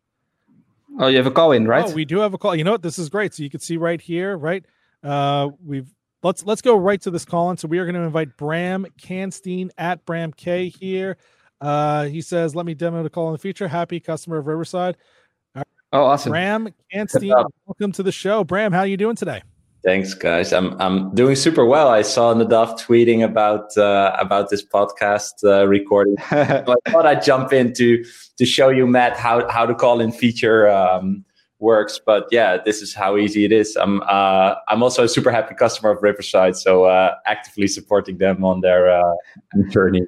oh 0.99 1.09
you 1.09 1.17
have 1.17 1.27
a 1.27 1.31
call 1.31 1.53
in 1.53 1.67
right? 1.67 1.87
Oh, 1.87 1.93
we 1.93 2.05
do 2.05 2.19
have 2.19 2.35
a 2.35 2.39
call. 2.39 2.55
You 2.55 2.65
know 2.65 2.73
what? 2.73 2.83
This 2.83 2.99
is 2.99 3.09
great. 3.09 3.35
So 3.35 3.43
you 3.43 3.51
can 3.51 3.61
see 3.61 3.77
right 3.77 4.01
here 4.01 4.37
right? 4.37 4.65
Uh 5.03 5.51
we've 5.65 5.93
let's 6.23 6.45
let's 6.45 6.63
go 6.63 6.77
right 6.77 7.01
to 7.01 7.11
this 7.11 7.25
call 7.25 7.51
in 7.51 7.57
so 7.57 7.69
we 7.69 7.79
are 7.79 7.85
going 7.85 7.95
to 7.95 8.03
invite 8.03 8.37
bram 8.37 8.87
kanstein 9.01 9.71
at 9.79 10.05
bram 10.05 10.33
k 10.33 10.69
here 10.69 11.17
uh 11.61 12.05
he 12.05 12.21
says 12.21 12.55
let 12.55 12.67
me 12.67 12.75
demo 12.75 13.03
the 13.03 13.11
call 13.11 13.29
in 13.29 13.33
the 13.33 13.39
future 13.39 13.69
happy 13.69 14.01
customer 14.01 14.39
of 14.39 14.47
riverside 14.47 14.97
Oh, 15.93 16.05
awesome. 16.05 16.31
Bram 16.31 16.69
Kanstein, 16.93 17.51
welcome 17.67 17.91
to 17.93 18.05
the 18.05 18.13
show. 18.13 18.45
Bram, 18.45 18.71
how 18.71 18.81
are 18.81 18.87
you 18.87 18.97
doing 18.97 19.17
today? 19.17 19.43
Thanks, 19.83 20.15
guys. 20.15 20.53
I'm 20.53 20.81
I'm 20.81 21.13
doing 21.15 21.35
super 21.35 21.65
well. 21.65 21.89
I 21.89 22.03
saw 22.03 22.33
Nadav 22.33 22.79
tweeting 22.79 23.25
about 23.25 23.77
uh, 23.77 24.15
about 24.21 24.51
this 24.51 24.65
podcast 24.65 25.33
uh, 25.43 25.67
recording. 25.67 26.17
so 26.31 26.77
I 26.87 26.91
thought 26.91 27.07
I'd 27.07 27.25
jump 27.25 27.53
in 27.53 27.73
to 27.75 28.05
to 28.39 28.47
show 28.47 28.69
you, 28.69 28.87
Matt, 28.87 29.17
how 29.17 29.49
how 29.49 29.67
the 29.67 29.75
call 29.75 30.01
in 30.01 30.13
feature 30.13 30.69
um, 30.69 31.25
works. 31.61 32.01
But 32.05 32.27
yeah, 32.31 32.59
this 32.65 32.83
is 32.83 32.95
how 32.95 33.17
easy 33.17 33.45
it 33.45 33.53
is. 33.53 33.77
I'm 33.77 34.03
uh, 34.03 34.55
I'm 34.69 34.83
also 34.83 35.05
a 35.05 35.09
super 35.09 35.31
happy 35.31 35.55
customer 35.55 35.91
of 35.91 36.03
Riverside, 36.03 36.57
so 36.57 36.85
uh, 36.85 37.15
actively 37.27 37.69
supporting 37.69 38.19
them 38.19 38.45
on 38.45 38.61
their 38.61 38.91
uh, 38.91 39.15
journey 39.71 40.03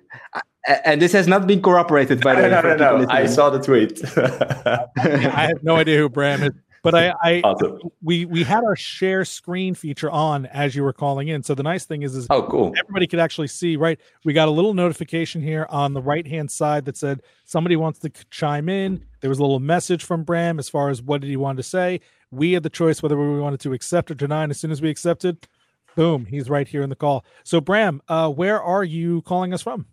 and 0.85 1.03
this 1.03 1.13
has 1.13 1.27
not 1.27 1.47
been 1.47 1.61
corroborated 1.61 2.21
by 2.21 2.35
the. 2.35 2.43
No, 2.53 2.61
no, 2.61 2.77
no, 2.77 2.99
no. 2.99 3.07
I 3.09 3.27
saw 3.27 3.51
the 3.51 3.59
tweet. 3.61 4.01
I 4.17 5.47
have 5.49 5.63
no 5.63 5.77
idea 5.77 5.99
who 5.99 6.09
Bram 6.09 6.43
is, 6.43 6.53
but 6.83 6.95
I, 6.95 7.15
I 7.23 7.41
awesome. 7.43 7.79
we 8.03 8.25
we 8.25 8.43
had 8.43 8.65
our 8.65 8.77
share 8.77 9.25
screen 9.25 9.75
feature 9.75 10.11
on 10.11 10.47
as 10.47 10.75
you 10.75 10.83
were 10.83 10.93
calling 10.93 11.29
in. 11.29 11.43
So 11.43 11.55
the 11.55 11.63
nice 11.63 11.85
thing 11.85 12.03
is, 12.03 12.15
is 12.15 12.27
oh, 12.31 12.43
cool. 12.43 12.73
Everybody 12.79 13.07
could 13.07 13.21
actually 13.21 13.49
see. 13.49 13.77
Right, 13.77 14.01
we 14.25 14.33
got 14.33 14.49
a 14.49 14.51
little 14.51 14.75
notification 14.75 15.41
here 15.41 15.67
on 15.71 15.95
the 15.95 16.03
right 16.03 16.27
hand 16.27 16.51
side 16.51 16.85
that 16.87 16.97
said 16.97 17.23
somebody 17.45 17.77
wants 17.77 18.01
to 18.01 18.11
chime 18.31 18.69
in. 18.69 19.05
There 19.21 19.31
was 19.31 19.39
a 19.39 19.43
little 19.43 19.61
message 19.61 20.05
from 20.05 20.25
Bram 20.25 20.59
as 20.59 20.69
far 20.69 20.91
as 20.91 21.01
what 21.01 21.21
did 21.21 21.31
he 21.31 21.37
want 21.37 21.57
to 21.59 21.63
say. 21.63 22.01
We 22.31 22.53
had 22.53 22.63
the 22.63 22.71
choice 22.71 23.03
whether 23.03 23.17
we 23.17 23.41
wanted 23.41 23.61
to 23.61 23.73
accept 23.73 24.11
or 24.11 24.15
deny. 24.15 24.43
And 24.43 24.51
as 24.51 24.59
soon 24.59 24.73
as 24.73 24.83
we 24.83 24.91
accepted, 24.91 25.47
boom, 25.95 26.27
he's 26.27 26.51
right 26.51 26.67
here 26.67 26.83
in 26.83 26.91
the 26.91 26.97
call. 26.97 27.25
So 27.45 27.61
Bram, 27.61 28.03
uh, 28.09 28.31
where 28.31 28.61
are 28.61 28.85
you 28.85 29.23
calling 29.23 29.55
us 29.55 29.63
from? 29.63 29.87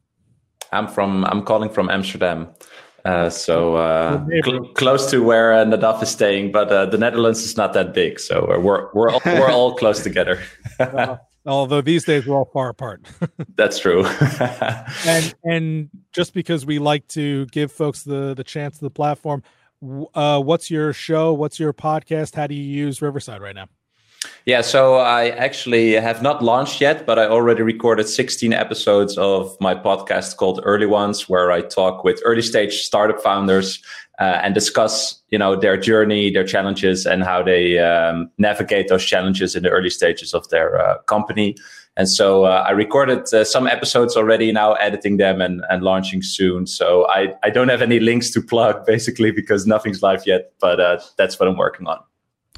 I'm 0.72 0.88
from. 0.88 1.26
I'm 1.26 1.44
calling 1.44 1.70
from 1.70 1.90
Amsterdam. 1.90 2.48
Uh, 3.06 3.30
so 3.30 3.76
uh, 3.76 4.26
cl- 4.44 4.68
close 4.74 5.10
to 5.12 5.24
where 5.24 5.54
uh, 5.54 5.66
Nadav 5.66 6.02
is 6.04 6.10
staying, 6.10 6.52
but 6.52 6.72
uh, 6.72 6.86
the 6.86 6.98
Netherlands 6.98 7.44
is 7.44 7.58
not 7.58 7.74
that 7.74 7.94
big, 7.94 8.20
so 8.20 8.46
we're 8.60 8.90
we're 8.94 9.12
all, 9.12 9.22
we're 9.26 9.50
all 9.50 9.76
close 9.76 10.04
together. 10.04 10.42
Uh, 10.80 11.18
although 11.46 11.82
these 11.82 12.06
days 12.06 12.26
we're 12.26 12.36
all 12.36 12.50
far 12.54 12.70
apart. 12.70 13.06
That's 13.56 13.80
true. 13.80 14.06
and 15.06 15.36
and 15.44 15.90
just 16.14 16.34
because 16.34 16.66
we 16.66 16.80
like 16.80 17.08
to 17.10 17.46
give 17.48 17.72
folks 17.72 18.04
the 18.04 18.34
the 18.34 18.44
chance 18.44 18.76
of 18.76 18.82
the 18.82 18.90
platform, 18.90 19.44
uh, 20.14 20.42
what's 20.42 20.72
your 20.72 20.94
show? 20.94 21.34
What's 21.34 21.60
your 21.60 21.74
podcast? 21.74 22.36
How 22.36 22.48
do 22.48 22.56
you 22.56 22.64
use 22.64 23.02
Riverside 23.02 23.42
right 23.42 23.56
now? 23.56 23.68
Yeah, 24.46 24.62
so 24.62 24.96
I 24.96 25.30
actually 25.30 25.94
have 25.94 26.22
not 26.22 26.44
launched 26.44 26.82
yet, 26.82 27.06
but 27.06 27.20
I 27.20 27.28
already 27.28 27.62
recorded 27.62 28.08
16 28.08 28.54
episodes 28.54 29.18
of 29.18 29.56
my 29.60 29.76
podcast 29.76 30.38
called 30.38 30.62
Early 30.64 30.86
Ones, 30.86 31.30
where 31.30 31.52
I 31.52 31.62
talk 31.62 32.04
with 32.04 32.22
early 32.26 32.42
stage 32.42 32.74
startup 32.82 33.22
founders 33.22 33.80
uh, 34.20 34.40
and 34.44 34.54
discuss, 34.54 35.22
you 35.30 35.38
know, 35.38 35.56
their 35.56 35.78
journey, 35.78 36.32
their 36.32 36.44
challenges, 36.44 37.06
and 37.06 37.24
how 37.24 37.44
they 37.44 37.80
um, 37.80 38.30
navigate 38.38 38.88
those 38.88 39.06
challenges 39.06 39.56
in 39.56 39.64
the 39.64 39.70
early 39.70 39.90
stages 39.90 40.34
of 40.34 40.50
their 40.50 40.80
uh, 40.80 40.98
company. 41.04 41.56
And 41.96 42.10
so 42.10 42.46
uh, 42.46 42.66
I 42.68 42.72
recorded 42.72 43.34
uh, 43.34 43.44
some 43.44 43.68
episodes 43.68 44.16
already, 44.16 44.52
now 44.52 44.74
editing 44.74 45.18
them 45.18 45.42
and, 45.42 45.64
and 45.70 45.84
launching 45.84 46.22
soon. 46.22 46.66
So 46.66 47.08
I, 47.10 47.34
I 47.44 47.50
don't 47.50 47.70
have 47.70 47.82
any 47.82 48.00
links 48.00 48.30
to 48.32 48.42
plug 48.42 48.86
basically 48.88 49.32
because 49.32 49.68
nothing's 49.68 50.02
live 50.02 50.26
yet, 50.26 50.54
but 50.60 50.80
uh, 50.80 51.00
that's 51.18 51.40
what 51.40 51.50
I'm 51.50 51.58
working 51.58 51.88
on. 51.88 52.00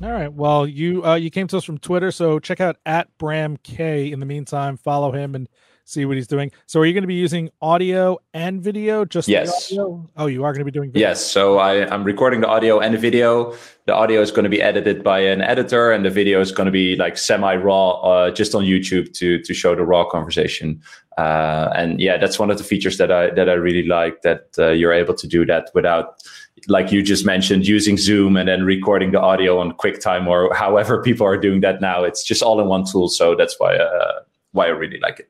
All 0.04 0.12
right. 0.12 0.34
Well, 0.34 0.66
you 0.66 1.06
uh, 1.06 1.14
you 1.14 1.30
came 1.30 1.46
to 1.48 1.58
us 1.58 1.64
from 1.64 1.78
Twitter, 1.78 2.12
so 2.12 2.40
check 2.40 2.60
out 2.60 2.78
at 2.88 3.16
Bram 3.20 3.58
K. 3.58 4.12
In 4.12 4.20
the 4.20 4.26
meantime, 4.26 4.78
follow 4.78 5.12
him 5.12 5.36
and 5.36 5.48
see 5.86 6.06
what 6.06 6.16
he's 6.16 6.26
doing. 6.26 6.52
So, 6.66 6.80
are 6.80 6.88
you 6.88 6.94
going 6.94 7.04
to 7.04 7.08
be 7.08 7.14
using 7.14 7.52
audio 7.62 8.18
and 8.34 8.64
video? 8.64 9.06
Just 9.06 9.28
yes. 9.28 9.72
Oh, 9.78 10.26
you 10.26 10.44
are 10.44 10.54
going 10.54 10.62
to 10.62 10.66
be 10.66 10.72
doing. 10.72 10.92
Video? 10.92 11.08
Yes. 11.08 11.24
So 11.24 11.60
I, 11.60 11.88
I'm 11.94 12.04
recording 12.04 12.42
the 12.42 12.48
audio 12.48 12.80
and 12.80 12.96
the 12.96 12.98
video. 12.98 13.56
The 13.86 13.94
audio 13.94 14.22
is 14.22 14.32
going 14.32 14.46
to 14.46 14.50
be 14.50 14.60
edited 14.60 15.04
by 15.04 15.20
an 15.20 15.42
editor, 15.42 15.92
and 15.92 16.04
the 16.04 16.10
video 16.10 16.42
is 16.42 16.52
going 16.52 16.66
to 16.66 16.72
be 16.72 16.96
like 16.96 17.16
semi 17.16 17.54
raw, 17.54 17.92
uh, 18.02 18.32
just 18.32 18.56
on 18.56 18.64
YouTube 18.64 19.14
to 19.14 19.40
to 19.44 19.54
show 19.54 19.76
the 19.76 19.84
raw 19.84 20.06
conversation. 20.06 20.82
Uh, 21.20 21.72
and 21.76 22.00
yeah, 22.00 22.18
that's 22.18 22.40
one 22.40 22.50
of 22.50 22.58
the 22.58 22.64
features 22.64 22.98
that 22.98 23.12
I 23.12 23.30
that 23.32 23.50
I 23.50 23.54
really 23.54 23.86
like 23.86 24.24
that 24.24 24.48
uh, 24.58 24.70
you're 24.70 24.94
able 24.94 25.14
to 25.14 25.28
do 25.28 25.46
that 25.46 25.70
without 25.76 26.24
like 26.68 26.92
you 26.92 27.02
just 27.02 27.26
mentioned, 27.26 27.68
using 27.68 27.98
Zoom 27.98 28.38
and 28.38 28.48
then 28.48 28.64
recording 28.64 29.12
the 29.12 29.20
audio 29.20 29.60
on 29.60 29.74
QuickTime 29.74 30.28
or 30.28 30.54
however 30.54 31.02
people 31.04 31.26
are 31.26 31.38
doing 31.38 31.62
that 31.62 31.82
now. 31.82 32.04
It's 32.04 32.24
just 32.24 32.42
all 32.42 32.60
in 32.60 32.68
one 32.68 32.86
tool. 32.86 33.10
So 33.10 33.36
that's 33.36 33.60
why 33.60 33.76
uh, 33.76 34.22
why 34.52 34.66
I 34.66 34.70
really 34.70 35.00
like 35.00 35.20
it. 35.20 35.30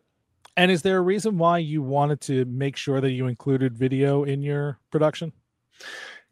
And 0.58 0.70
is 0.70 0.82
there 0.82 0.98
a 0.98 1.02
reason 1.02 1.38
why 1.38 1.60
you 1.60 1.82
wanted 1.82 2.22
to 2.22 2.46
make 2.46 2.76
sure 2.76 3.00
that 3.00 3.12
you 3.12 3.28
included 3.28 3.78
video 3.78 4.24
in 4.24 4.42
your 4.42 4.80
production? 4.92 5.32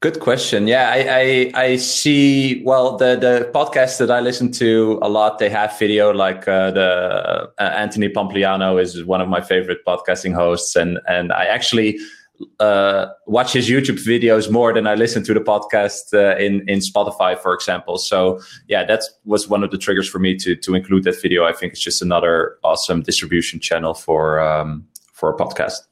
Good 0.01 0.21
question. 0.21 0.65
Yeah, 0.65 0.89
I, 0.89 1.51
I, 1.55 1.61
I 1.61 1.75
see. 1.75 2.63
Well, 2.63 2.95
the 2.95 3.17
the 3.17 3.51
podcasts 3.53 3.97
that 3.97 4.09
I 4.09 4.21
listen 4.21 4.49
to 4.53 4.97
a 5.01 5.09
lot, 5.09 5.39
they 5.39 5.49
have 5.49 5.77
video. 5.77 6.13
Like 6.13 6.47
uh, 6.47 6.71
the 6.71 7.51
uh, 7.57 7.61
Anthony 7.61 8.07
Pompliano 8.07 8.81
is 8.81 9.03
one 9.03 9.19
of 9.19 9.27
my 9.27 9.41
favorite 9.41 9.79
podcasting 9.85 10.33
hosts, 10.33 10.77
and 10.77 10.99
and 11.05 11.33
I 11.33 11.45
actually 11.45 11.99
uh, 12.59 13.07
watch 13.27 13.53
his 13.53 13.69
YouTube 13.69 13.99
videos 14.05 14.49
more 14.49 14.73
than 14.73 14.87
I 14.87 14.95
listen 14.95 15.23
to 15.23 15.33
the 15.33 15.39
podcast 15.39 16.13
uh, 16.13 16.37
in 16.37 16.67
in 16.69 16.79
Spotify, 16.79 17.37
for 17.37 17.53
example. 17.53 17.97
So 17.97 18.39
yeah, 18.67 18.85
that 18.85 19.03
was 19.25 19.47
one 19.47 19.63
of 19.63 19.71
the 19.71 19.77
triggers 19.77 20.07
for 20.07 20.19
me 20.19 20.35
to 20.37 20.55
to 20.55 20.75
include 20.75 21.03
that 21.03 21.21
video. 21.21 21.45
I 21.45 21.53
think 21.53 21.73
it's 21.73 21.83
just 21.83 22.01
another 22.01 22.57
awesome 22.63 23.01
distribution 23.01 23.59
channel 23.59 23.93
for 23.93 24.39
um, 24.39 24.87
for 25.13 25.29
a 25.29 25.37
podcast 25.37 25.88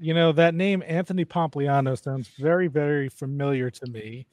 you 0.00 0.14
know 0.14 0.32
that 0.32 0.54
name 0.54 0.82
Anthony 0.86 1.24
Pompliano 1.24 2.00
sounds 2.00 2.28
very 2.38 2.68
very 2.68 3.08
familiar 3.08 3.70
to 3.70 3.86
me. 3.86 4.26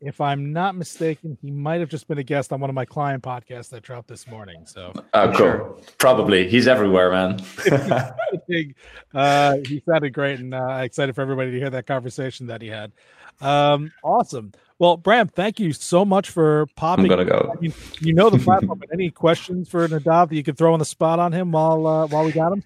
If 0.00 0.20
I'm 0.20 0.52
not 0.52 0.74
mistaken, 0.74 1.38
he 1.40 1.50
might 1.50 1.80
have 1.80 1.88
just 1.88 2.08
been 2.08 2.18
a 2.18 2.24
guest 2.24 2.52
on 2.52 2.60
one 2.60 2.68
of 2.68 2.74
my 2.74 2.84
client 2.84 3.22
podcasts 3.22 3.70
that 3.70 3.82
dropped 3.82 4.08
this 4.08 4.26
morning. 4.26 4.66
So, 4.66 4.92
uh, 5.12 5.28
cool. 5.28 5.36
Sure. 5.36 5.76
Probably 5.98 6.48
he's 6.48 6.66
everywhere, 6.66 7.10
man. 7.12 7.40
uh, 9.14 9.56
he 9.64 9.82
sounded 9.88 10.12
great, 10.12 10.40
and 10.40 10.54
uh, 10.54 10.80
excited 10.82 11.14
for 11.14 11.20
everybody 11.22 11.52
to 11.52 11.58
hear 11.58 11.70
that 11.70 11.86
conversation 11.86 12.48
that 12.48 12.60
he 12.60 12.68
had. 12.68 12.92
Um, 13.40 13.92
awesome. 14.02 14.52
Well, 14.78 14.96
Bram, 14.96 15.28
thank 15.28 15.60
you 15.60 15.72
so 15.72 16.04
much 16.04 16.30
for 16.30 16.66
popping. 16.74 17.04
I'm 17.04 17.10
gonna 17.10 17.24
go. 17.24 17.52
I 17.56 17.60
mean, 17.60 17.72
you 18.00 18.12
know 18.12 18.30
the 18.30 18.38
platform. 18.38 18.80
but 18.80 18.88
any 18.92 19.10
questions 19.10 19.68
for 19.68 19.86
Nadav 19.86 20.30
that 20.30 20.34
you 20.34 20.42
could 20.42 20.58
throw 20.58 20.72
on 20.72 20.80
the 20.80 20.84
spot 20.84 21.20
on 21.20 21.32
him 21.32 21.52
while 21.52 21.86
uh, 21.86 22.06
while 22.08 22.24
we 22.24 22.32
got 22.32 22.52
him? 22.52 22.64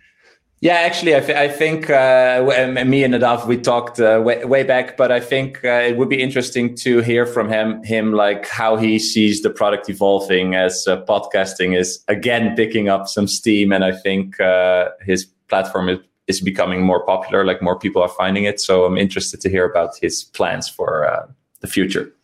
Yeah, 0.61 0.77
actually, 0.77 1.15
I, 1.15 1.21
th- 1.21 1.37
I 1.37 1.49
think 1.49 1.91
uh, 1.91 2.73
me 2.87 3.05
and 3.05 3.13
Nadav 3.13 3.47
we 3.47 3.59
talked 3.59 4.01
uh, 4.01 4.23
way, 4.25 4.43
way, 4.45 4.63
back, 4.63 4.97
but 4.97 5.13
I 5.13 5.21
think 5.21 5.63
uh, 5.63 5.69
it 5.69 5.99
would 5.99 6.09
be 6.09 6.23
interesting 6.23 6.75
to 6.77 7.01
hear 7.01 7.27
from 7.27 7.51
him, 7.51 7.83
him 7.83 8.13
like 8.13 8.49
how 8.49 8.77
he 8.77 8.99
sees 8.99 9.43
the 9.43 9.51
product 9.51 9.91
evolving 9.91 10.55
as 10.55 10.87
uh, 10.89 11.03
podcasting 11.03 11.77
is 11.79 12.03
again 12.09 12.57
picking 12.57 12.89
up 12.89 13.07
some 13.07 13.29
steam, 13.29 13.71
and 13.71 13.85
I 13.85 13.93
think 13.93 14.41
uh, 14.41 14.89
his 15.03 15.27
platform 15.49 15.91
is, 15.91 15.99
is, 16.27 16.41
becoming 16.41 16.83
more 16.83 17.05
popular. 17.05 17.45
Like 17.45 17.61
more 17.61 17.79
people 17.79 18.01
are 18.01 18.09
finding 18.09 18.45
it, 18.45 18.59
so 18.59 18.87
I'm 18.87 18.97
interested 18.97 19.43
to 19.43 19.51
hear 19.51 19.67
about 19.67 19.99
his 20.01 20.25
plans 20.25 20.71
for 20.71 21.07
uh, 21.07 21.27
the 21.61 21.67
future. 21.67 22.16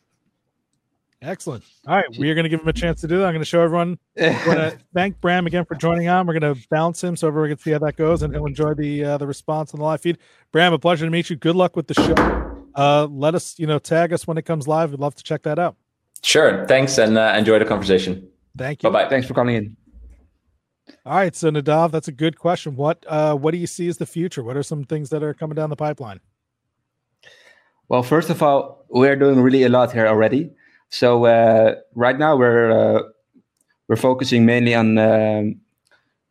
Excellent. 1.23 1.63
All 1.87 1.95
right, 1.95 2.05
we 2.19 2.29
are 2.31 2.35
going 2.35 2.43
to 2.43 2.49
give 2.49 2.61
him 2.61 2.69
a 2.69 2.73
chance 2.73 3.01
to 3.03 3.07
do 3.07 3.19
that. 3.19 3.27
I'm 3.27 3.33
going 3.33 3.43
to 3.43 3.47
show 3.47 3.61
everyone. 3.61 3.97
We're 4.17 4.45
going 4.45 4.57
to 4.57 4.79
thank 4.93 5.21
Bram 5.21 5.47
again 5.47 5.65
for 5.65 5.77
joining 5.77 6.09
on. 6.09 6.27
We're 6.27 6.39
going 6.39 6.55
to 6.55 6.61
bounce 6.69 7.03
him 7.03 7.15
so 7.17 7.29
everyone 7.29 7.51
can 7.51 7.59
see 7.59 7.71
how 7.71 7.79
that 7.79 7.97
goes, 7.97 8.23
and 8.23 8.35
he'll 8.35 8.47
enjoy 8.47 8.75
the 8.75 9.05
uh, 9.05 9.19
the 9.19 9.27
response 9.27 9.73
on 9.73 9.79
the 9.79 9.85
live 9.85 10.01
feed. 10.01 10.19
Bram, 10.51 10.73
a 10.73 10.79
pleasure 10.81 11.05
to 11.05 11.11
meet 11.11 11.31
you. 11.31 11.37
Good 11.37 11.55
luck 11.55 11.77
with 11.77 11.87
the 11.87 11.95
show. 11.95 12.59
Uh, 12.75 13.07
let 13.07 13.37
us, 13.37 13.57
you 13.59 13.67
know, 13.69 13.79
tag 13.79 14.13
us 14.13 14.27
when 14.27 14.37
it 14.37 14.43
comes 14.43 14.67
live. 14.67 14.91
We'd 14.91 14.99
love 14.99 15.15
to 15.15 15.23
check 15.23 15.43
that 15.45 15.61
out. 15.61 15.77
Sure. 16.25 16.67
Thanks, 16.67 16.99
and 16.99 17.17
uh, 17.17 17.35
enjoy 17.37 17.61
the 17.61 17.67
conversation. 17.67 18.29
Thank 18.57 18.83
you. 18.83 18.91
Bye 18.91 19.05
bye. 19.05 19.09
Thanks 19.09 19.29
for 19.29 19.35
calling 19.35 19.55
in. 19.55 19.77
All 21.07 21.15
right, 21.15 21.35
so 21.35 21.51
Nadav, 21.51 21.93
that's 21.93 22.09
a 22.09 22.13
good 22.13 22.37
question. 22.37 22.75
What 22.75 23.05
uh, 23.07 23.37
what 23.37 23.53
do 23.53 23.59
you 23.59 23.69
see 23.69 23.87
as 23.87 23.99
the 23.99 24.07
future? 24.07 24.43
What 24.43 24.57
are 24.57 24.63
some 24.65 24.85
things 24.85 25.11
that 25.11 25.23
are 25.23 25.35
coming 25.35 25.55
down 25.55 25.71
the 25.71 25.77
pipeline? 25.77 26.21
Well, 27.89 28.03
first 28.03 28.31
of 28.31 28.43
all, 28.43 28.85
we're 28.89 29.17
doing 29.17 29.41
really 29.41 29.63
a 29.63 29.69
lot 29.69 29.93
here 29.93 30.07
already. 30.07 30.51
So 30.93 31.25
uh, 31.25 31.77
right 31.95 32.19
now 32.19 32.37
we're 32.37 32.71
uh, 32.71 33.03
we're 33.89 33.97
focusing 33.97 34.45
mainly 34.45 34.75
on 34.75 34.99
um, 34.99 35.57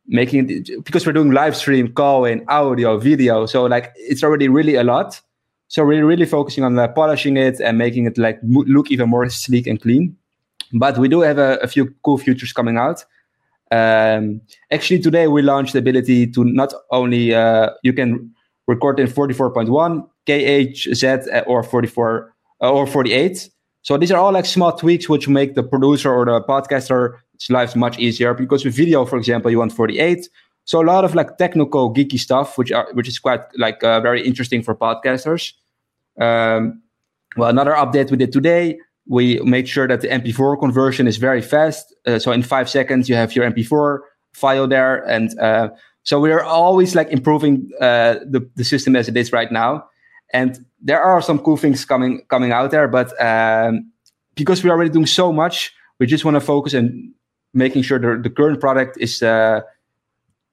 making 0.05 0.49
it, 0.51 0.85
because 0.85 1.03
we're 1.03 1.13
doing 1.13 1.31
live 1.31 1.57
stream, 1.57 1.91
call 1.91 2.25
in, 2.25 2.45
audio, 2.47 2.99
video. 2.99 3.47
So 3.47 3.65
like 3.65 3.91
it's 3.95 4.23
already 4.23 4.49
really 4.49 4.75
a 4.75 4.83
lot. 4.83 5.19
So 5.67 5.83
we're 5.83 6.05
really 6.05 6.27
focusing 6.27 6.63
on 6.63 6.77
uh, 6.77 6.89
polishing 6.89 7.37
it 7.37 7.59
and 7.59 7.79
making 7.79 8.05
it 8.05 8.19
like 8.19 8.39
look 8.43 8.91
even 8.91 9.09
more 9.09 9.27
sleek 9.29 9.65
and 9.65 9.81
clean. 9.81 10.15
But 10.73 10.99
we 10.99 11.07
do 11.07 11.21
have 11.21 11.39
a, 11.39 11.57
a 11.63 11.67
few 11.67 11.95
cool 12.05 12.19
features 12.19 12.53
coming 12.53 12.77
out. 12.77 13.03
Um, 13.71 14.41
actually, 14.69 14.99
today 14.99 15.27
we 15.27 15.41
launched 15.41 15.73
the 15.73 15.79
ability 15.79 16.27
to 16.33 16.43
not 16.43 16.71
only 16.91 17.33
uh, 17.33 17.71
you 17.81 17.93
can 17.93 18.31
record 18.67 18.99
in 18.99 19.07
44.1 19.07 20.07
KHZ 20.27 21.45
or 21.47 21.63
44 21.63 22.35
uh, 22.61 22.71
or 22.71 22.85
48 22.85 23.49
so 23.83 23.97
these 23.97 24.11
are 24.11 24.19
all 24.19 24.31
like 24.31 24.45
small 24.45 24.71
tweaks 24.71 25.09
which 25.09 25.27
make 25.27 25.55
the 25.55 25.63
producer 25.63 26.13
or 26.13 26.25
the 26.25 26.41
podcaster's 26.41 27.15
lives 27.49 27.75
much 27.75 27.97
easier. 27.97 28.33
Because 28.33 28.63
with 28.63 28.75
video, 28.75 29.05
for 29.05 29.17
example, 29.17 29.49
you 29.49 29.59
want 29.59 29.73
48. 29.73 30.27
So 30.65 30.81
a 30.81 30.85
lot 30.85 31.03
of 31.03 31.15
like 31.15 31.37
technical 31.37 31.93
geeky 31.93 32.19
stuff, 32.19 32.57
which 32.57 32.71
are 32.71 32.87
which 32.93 33.07
is 33.07 33.17
quite 33.17 33.41
like 33.57 33.83
uh, 33.83 33.99
very 33.99 34.25
interesting 34.25 34.61
for 34.61 34.75
podcasters. 34.75 35.53
Um, 36.19 36.83
well, 37.35 37.49
another 37.49 37.71
update 37.71 38.11
we 38.11 38.17
did 38.17 38.31
today, 38.31 38.77
we 39.07 39.39
made 39.39 39.67
sure 39.67 39.87
that 39.87 40.01
the 40.01 40.07
MP4 40.07 40.59
conversion 40.59 41.07
is 41.07 41.17
very 41.17 41.41
fast. 41.41 41.95
Uh, 42.05 42.19
so 42.19 42.31
in 42.31 42.43
five 42.43 42.69
seconds, 42.69 43.09
you 43.09 43.15
have 43.15 43.35
your 43.35 43.49
MP4 43.49 43.99
file 44.33 44.67
there, 44.67 45.03
and 45.07 45.37
uh, 45.39 45.69
so 46.03 46.19
we 46.19 46.31
are 46.31 46.43
always 46.43 46.93
like 46.93 47.09
improving 47.09 47.69
uh, 47.81 48.15
the 48.29 48.47
the 48.55 48.63
system 48.63 48.95
as 48.95 49.09
it 49.09 49.17
is 49.17 49.33
right 49.33 49.51
now. 49.51 49.85
And 50.33 50.65
there 50.81 51.01
are 51.01 51.21
some 51.21 51.39
cool 51.39 51.57
things 51.57 51.85
coming 51.85 52.21
coming 52.27 52.51
out 52.51 52.71
there, 52.71 52.87
but 52.87 53.13
um, 53.21 53.91
because 54.35 54.63
we're 54.63 54.71
already 54.71 54.89
doing 54.89 55.05
so 55.05 55.31
much, 55.31 55.73
we 55.99 56.07
just 56.07 56.25
want 56.25 56.35
to 56.35 56.41
focus 56.41 56.73
on 56.73 57.13
making 57.53 57.83
sure 57.83 57.99
the, 57.99 58.21
the 58.21 58.29
current 58.29 58.59
product 58.59 58.97
is, 58.99 59.21
uh, 59.21 59.61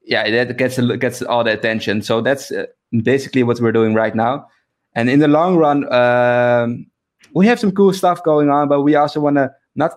yeah, 0.03 0.29
that 0.31 0.57
gets 0.57 0.81
gets 0.99 1.23
all 1.23 1.45
the 1.45 1.53
attention. 1.53 2.03
So 2.03 2.21
that's 2.21 2.51
uh, 2.51 2.67
basically 3.03 3.43
what 3.43 3.61
we're 3.61 3.73
doing 3.73 3.95
right 3.95 4.15
now. 4.15 4.49
And 4.95 5.09
in 5.09 5.21
the 5.21 5.29
long 5.29 5.57
run, 5.57 5.91
um, 5.93 6.87
we 7.35 7.47
have 7.47 7.61
some 7.61 7.73
cool 7.73 7.93
stuff 7.93 8.23
going 8.23 8.51
on, 8.51 8.69
but 8.69 8.83
we 8.83 8.95
also 8.95 9.21
want 9.21 9.37
to 9.37 9.53
not 9.77 9.93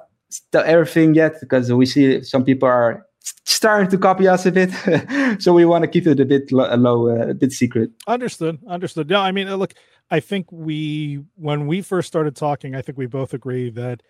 tell 0.51 0.63
everything 0.63 1.15
yet 1.15 1.39
because 1.39 1.71
we 1.71 1.85
see 1.85 2.23
some 2.23 2.43
people 2.43 2.67
are 2.67 3.05
starting 3.45 3.89
to 3.89 3.97
copy 3.97 4.27
us 4.27 4.45
a 4.45 4.51
bit. 4.51 4.71
so 5.41 5.53
we 5.53 5.65
want 5.65 5.83
to 5.83 5.87
keep 5.87 6.07
it 6.07 6.19
a 6.19 6.25
bit 6.25 6.51
low, 6.51 6.73
low 6.75 7.09
uh, 7.09 7.29
a 7.29 7.33
bit 7.33 7.51
secret. 7.51 7.91
Understood. 8.07 8.59
Understood. 8.67 9.09
Yeah, 9.09 9.19
I 9.19 9.31
mean, 9.31 9.53
look, 9.55 9.73
I 10.09 10.19
think 10.19 10.51
we 10.51 11.23
when 11.35 11.67
we 11.67 11.81
first 11.81 12.07
started 12.07 12.35
talking, 12.35 12.75
I 12.75 12.81
think 12.81 12.97
we 12.97 13.05
both 13.05 13.33
agree 13.33 13.69
that 13.71 14.01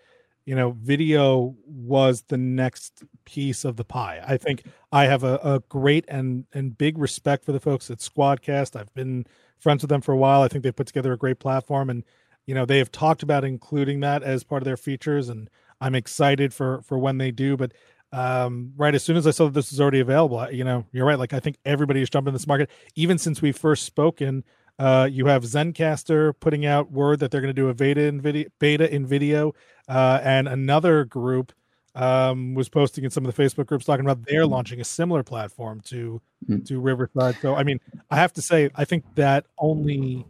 you 0.46 0.56
know, 0.56 0.72
video 0.72 1.56
was 1.66 2.24
the 2.24 2.38
next 2.38 3.04
piece 3.26 3.64
of 3.64 3.78
the 3.78 3.84
pie. 3.84 4.24
I 4.26 4.38
think 4.38 4.66
I 4.92 5.06
have 5.06 5.24
a, 5.24 5.36
a 5.44 5.62
great 5.70 6.06
and 6.08 6.46
and 6.54 6.78
big 6.78 6.98
respect 6.98 7.46
for 7.46 7.52
the 7.52 7.60
folks 7.60 7.92
at 7.92 8.00
Squadcast. 8.00 8.80
I've 8.80 8.94
been 8.94 9.26
friends 9.60 9.84
with 9.84 9.90
them 9.90 10.02
for 10.02 10.14
a 10.14 10.18
while. 10.18 10.42
I 10.42 10.48
think 10.48 10.64
they 10.64 10.72
put 10.72 10.88
together 10.88 11.14
a 11.14 11.18
great 11.18 11.40
platform, 11.40 11.90
and 11.90 12.04
you 12.48 12.56
know, 12.56 12.66
they 12.66 12.80
have 12.80 12.92
talked 12.92 13.22
about 13.24 13.44
including 13.44 14.00
that 14.00 14.24
as 14.24 14.44
part 14.44 14.62
of 14.62 14.66
their 14.66 14.78
features, 14.78 15.30
and 15.30 15.50
I'm 15.80 15.96
excited 15.96 16.54
for 16.54 16.82
for 16.82 16.98
when 16.98 17.20
they 17.20 17.32
do. 17.32 17.56
But 17.56 17.74
um, 18.12 18.74
right 18.76 18.94
as 18.94 19.04
soon 19.04 19.18
as 19.18 19.26
I 19.26 19.32
saw 19.32 19.46
that 19.46 19.54
this 19.54 19.72
was 19.72 19.80
already 19.80 20.00
available, 20.00 20.46
you 20.52 20.64
know, 20.64 20.86
you're 20.92 21.06
right. 21.06 21.20
Like 21.20 21.34
I 21.34 21.40
think 21.40 21.58
everybody 21.66 22.02
is 22.02 22.10
jumping 22.10 22.30
in 22.30 22.34
this 22.34 22.48
market. 22.48 22.70
Even 22.96 23.18
since 23.18 23.42
we 23.42 23.52
first 23.52 23.86
spoken, 23.86 24.44
uh, 24.80 25.08
you 25.12 25.28
have 25.28 25.44
Zencastr 25.44 26.34
putting 26.40 26.66
out 26.66 26.92
word 26.92 27.20
that 27.20 27.32
they're 27.32 27.42
going 27.42 27.54
to 27.54 27.62
do 27.62 27.70
a 27.70 27.74
beta 27.74 28.02
in 28.02 28.22
video, 28.22 28.50
beta 28.60 28.94
in 28.94 29.06
video, 29.06 29.54
uh, 29.88 30.20
and 30.24 30.48
another 30.48 31.06
group 31.06 31.54
um, 31.96 32.54
was 32.54 32.70
posting 32.70 33.04
in 33.04 33.12
some 33.12 33.26
of 33.26 33.36
the 33.36 33.44
Facebook 33.44 33.68
groups 33.68 33.86
talking 33.86 34.06
about 34.06 34.26
they're 34.26 34.46
launching 34.46 34.80
a 34.80 34.84
similar 34.84 35.24
platform 35.24 35.82
to 35.82 36.22
mm. 36.50 36.66
to 36.66 36.80
Riverside. 36.80 37.38
So 37.42 37.56
I 37.56 37.64
mean, 37.64 37.80
I 38.10 38.16
have 38.16 38.34
to 38.34 38.42
say, 38.42 38.70
I 38.76 38.86
think 38.86 39.04
that 39.16 39.46
only 39.58 40.26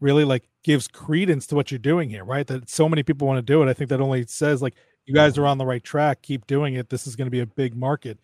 really 0.00 0.24
like 0.24 0.44
gives 0.62 0.88
credence 0.88 1.46
to 1.48 1.54
what 1.54 1.70
you're 1.70 1.78
doing 1.78 2.10
here, 2.10 2.24
right? 2.24 2.46
That 2.46 2.68
so 2.68 2.88
many 2.88 3.02
people 3.02 3.26
want 3.26 3.38
to 3.38 3.42
do 3.42 3.62
it. 3.62 3.68
I 3.68 3.72
think 3.72 3.90
that 3.90 4.00
only 4.00 4.26
says 4.26 4.62
like 4.62 4.74
you 5.06 5.14
guys 5.14 5.38
are 5.38 5.46
on 5.46 5.58
the 5.58 5.66
right 5.66 5.82
track. 5.82 6.22
Keep 6.22 6.46
doing 6.46 6.74
it. 6.74 6.90
This 6.90 7.06
is 7.06 7.16
going 7.16 7.26
to 7.26 7.30
be 7.30 7.40
a 7.40 7.46
big 7.46 7.76
market. 7.76 8.18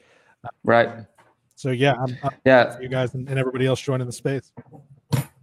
Right. 0.64 0.88
So 1.54 1.70
yeah, 1.70 1.94
I'm, 1.94 2.16
I'm 2.24 2.30
yeah, 2.44 2.78
you 2.80 2.88
guys 2.88 3.14
and, 3.14 3.28
and, 3.28 3.38
everybody 3.38 3.66
else 3.66 3.80
joining 3.80 4.06
the 4.06 4.12
space. 4.12 4.50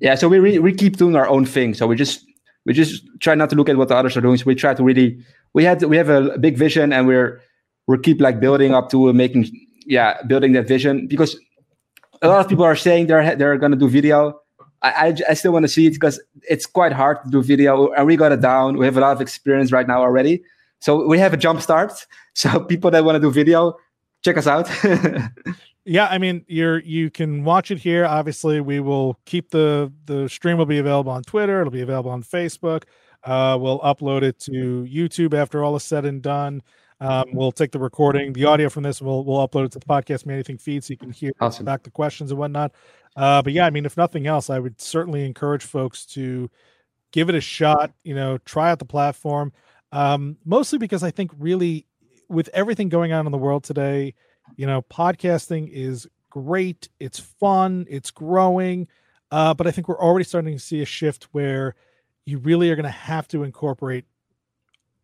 Yeah. 0.02 0.16
So 0.16 0.28
we 0.28 0.40
re- 0.40 0.60
we 0.60 0.74
keep 0.74 0.98
doing 0.98 1.16
our 1.16 1.28
own 1.28 1.46
thing. 1.46 1.74
So 1.74 1.88
we 1.88 1.96
just 1.96 2.26
we 2.66 2.74
just 2.74 3.06
try 3.20 3.36
not 3.36 3.50
to 3.52 3.56
look 3.56 3.70
at 3.70 3.78
what 3.78 3.88
the 3.88 3.96
others 3.96 4.18
are 4.18 4.22
doing. 4.22 4.38
So 4.38 4.44
we 4.46 4.56
try 4.56 4.74
to 4.74 4.84
really 4.84 5.24
we 5.54 5.64
had 5.64 5.82
we 5.84 5.96
have 5.96 6.10
a 6.10 6.38
big 6.38 6.58
vision 6.58 6.92
and 6.92 7.08
we're 7.08 7.42
we're 7.88 7.98
keep 7.98 8.20
like 8.20 8.42
building 8.42 8.74
up 8.74 8.90
to 8.92 9.14
making 9.14 9.50
yeah 9.86 10.22
building 10.24 10.52
that 10.54 10.68
vision 10.68 11.08
because 11.08 11.40
a 12.22 12.28
lot 12.28 12.42
of 12.42 12.50
people 12.50 12.66
are 12.66 12.76
saying 12.76 13.08
they're 13.08 13.36
they're 13.36 13.58
going 13.58 13.72
to 13.72 13.78
do 13.78 13.88
video 13.88 14.38
I, 14.82 14.90
I, 14.90 15.16
I 15.30 15.34
still 15.34 15.52
want 15.52 15.64
to 15.64 15.68
see 15.68 15.88
it 15.88 15.92
because 15.92 16.22
it's 16.50 16.66
quite 16.66 16.94
hard 16.94 17.24
to 17.24 17.30
do 17.30 17.44
video 17.44 17.92
and 17.92 18.08
we 18.08 18.16
got 18.16 18.32
it 18.32 18.42
down. 18.42 18.78
We 18.78 18.86
have 18.86 18.98
a 18.98 19.02
lot 19.02 19.12
of 19.12 19.22
experience 19.22 19.72
right 19.72 19.88
now 19.88 20.02
already. 20.02 20.44
So 20.80 21.06
we 21.08 21.20
have 21.20 21.34
a 21.34 21.38
jump 21.38 21.62
start. 21.62 21.94
So 22.36 22.62
people 22.62 22.90
that 22.92 23.04
want 23.04 23.18
to 23.18 23.20
do 23.20 23.30
video, 23.32 23.76
check 24.24 24.38
us 24.38 24.48
out. 24.48 24.70
yeah, 25.86 26.08
I 26.08 26.18
mean, 26.20 26.46
you're 26.48 26.80
you 26.80 27.10
can 27.10 27.44
watch 27.44 27.70
it 27.70 27.80
here. 27.80 28.06
Obviously, 28.06 28.62
we 28.62 28.80
will 28.80 29.20
keep 29.26 29.50
the 29.50 29.92
the 30.06 30.30
stream 30.30 30.58
will 30.58 30.66
be 30.66 30.78
available 30.78 31.12
on 31.12 31.24
Twitter. 31.24 31.60
It'll 31.60 31.72
be 31.72 31.82
available 31.82 32.12
on 32.12 32.24
Facebook. 32.24 32.84
Uh, 33.26 33.58
we'll 33.60 33.82
upload 33.82 34.22
it 34.22 34.40
to 34.42 34.88
YouTube 34.90 35.34
after 35.34 35.66
all 35.66 35.76
is 35.76 35.84
said 35.84 36.06
and 36.06 36.22
done. 36.22 36.62
Um, 37.02 37.26
we'll 37.34 37.52
take 37.52 37.72
the 37.72 37.80
recording, 37.80 38.34
the 38.34 38.46
audio 38.46 38.70
from 38.70 38.84
this. 38.84 39.02
We'll 39.02 39.24
we'll 39.24 39.46
upload 39.46 39.66
it 39.66 39.72
to 39.74 39.80
the 39.80 39.86
podcast 39.86 40.26
me 40.26 40.34
anything 40.34 40.58
feed 40.58 40.84
so 40.84 40.92
you 40.92 40.98
can 40.98 41.12
hear 41.12 41.32
awesome. 41.42 41.66
back 41.66 41.84
the 41.84 41.92
questions 41.92 42.32
and 42.32 42.40
whatnot. 42.40 42.74
Uh, 43.16 43.42
but 43.42 43.54
yeah, 43.54 43.66
I 43.66 43.70
mean, 43.70 43.86
if 43.86 43.98
nothing 43.98 44.28
else, 44.28 44.50
I 44.50 44.60
would 44.60 44.80
certainly 44.80 45.26
encourage 45.26 45.64
folks 45.64 46.06
to 46.08 46.50
give 47.12 47.30
it 47.30 47.36
a 47.36 47.42
shot. 47.42 47.92
You 48.04 48.16
know, 48.16 48.38
try 48.40 48.72
out 48.72 48.80
the 48.80 48.86
platform. 48.86 49.54
Um, 49.92 50.38
mostly 50.46 50.78
because 50.78 51.04
I 51.04 51.12
think 51.12 51.32
really, 51.38 51.86
with 52.28 52.50
everything 52.54 52.90
going 52.90 53.12
on 53.12 53.26
in 53.26 53.32
the 53.32 53.38
world 53.38 53.64
today, 53.64 54.14
you 54.56 54.68
know, 54.68 54.84
podcasting 54.84 55.70
is 55.72 56.08
great. 56.30 56.90
It's 57.00 57.20
fun. 57.20 57.86
It's 57.90 58.12
growing. 58.12 58.88
Uh, 59.32 59.54
but 59.54 59.68
I 59.68 59.72
think 59.72 59.88
we're 59.88 60.02
already 60.02 60.26
starting 60.26 60.54
to 60.54 60.60
see 60.60 60.82
a 60.82 60.86
shift 60.86 61.26
where 61.32 61.76
you 62.26 62.38
really 62.38 62.70
are 62.70 62.76
going 62.76 62.84
to 62.84 62.90
have 62.90 63.28
to 63.30 63.44
incorporate 63.44 64.06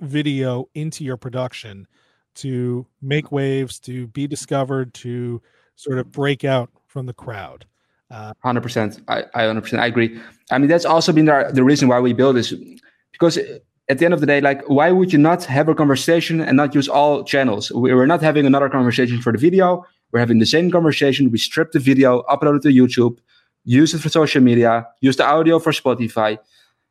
video 0.01 0.69
into 0.73 1.03
your 1.03 1.17
production 1.17 1.87
to 2.35 2.85
make 3.01 3.31
waves, 3.31 3.79
to 3.79 4.07
be 4.07 4.27
discovered, 4.27 4.93
to 4.93 5.41
sort 5.75 5.97
of 5.97 6.11
break 6.11 6.43
out 6.43 6.69
from 6.87 7.05
the 7.05 7.13
crowd. 7.13 7.65
Hundred 8.11 8.59
uh, 8.59 8.61
percent. 8.61 9.01
I 9.07 9.23
hundred 9.33 9.61
percent. 9.61 9.81
I 9.81 9.87
agree. 9.87 10.19
I 10.51 10.57
mean, 10.57 10.69
that's 10.69 10.85
also 10.85 11.11
been 11.11 11.25
the, 11.25 11.49
the 11.53 11.63
reason 11.63 11.87
why 11.87 11.99
we 11.99 12.13
build 12.13 12.35
this, 12.35 12.53
because 13.11 13.39
at 13.87 13.99
the 13.99 14.05
end 14.05 14.13
of 14.13 14.19
the 14.19 14.25
day, 14.25 14.41
like, 14.41 14.63
why 14.67 14.91
would 14.91 15.13
you 15.13 15.19
not 15.19 15.45
have 15.45 15.69
a 15.69 15.75
conversation 15.75 16.41
and 16.41 16.57
not 16.57 16.73
use 16.73 16.87
all 16.87 17.23
channels? 17.23 17.71
We're 17.71 18.07
not 18.07 18.21
having 18.21 18.45
another 18.45 18.69
conversation 18.69 19.21
for 19.21 19.31
the 19.31 19.37
video. 19.37 19.85
We're 20.11 20.19
having 20.19 20.39
the 20.39 20.45
same 20.45 20.71
conversation. 20.71 21.29
We 21.29 21.37
strip 21.37 21.71
the 21.71 21.79
video, 21.79 22.23
upload 22.23 22.57
it 22.57 22.61
to 22.63 22.69
YouTube, 22.69 23.17
use 23.63 23.93
it 23.93 23.99
for 23.99 24.09
social 24.09 24.41
media, 24.41 24.87
use 25.01 25.17
the 25.17 25.25
audio 25.25 25.59
for 25.59 25.71
Spotify. 25.71 26.39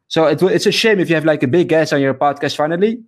So 0.09 0.27
it, 0.27 0.43
it's 0.43 0.67
a 0.67 0.73
shame 0.73 1.01
if 1.01 1.09
you 1.09 1.15
have 1.17 1.25
like 1.25 1.43
a 1.43 1.49
big 1.49 1.69
guest 1.69 1.93
on 1.93 2.01
your 2.01 2.15
podcast 2.15 2.57
finally, 2.57 3.03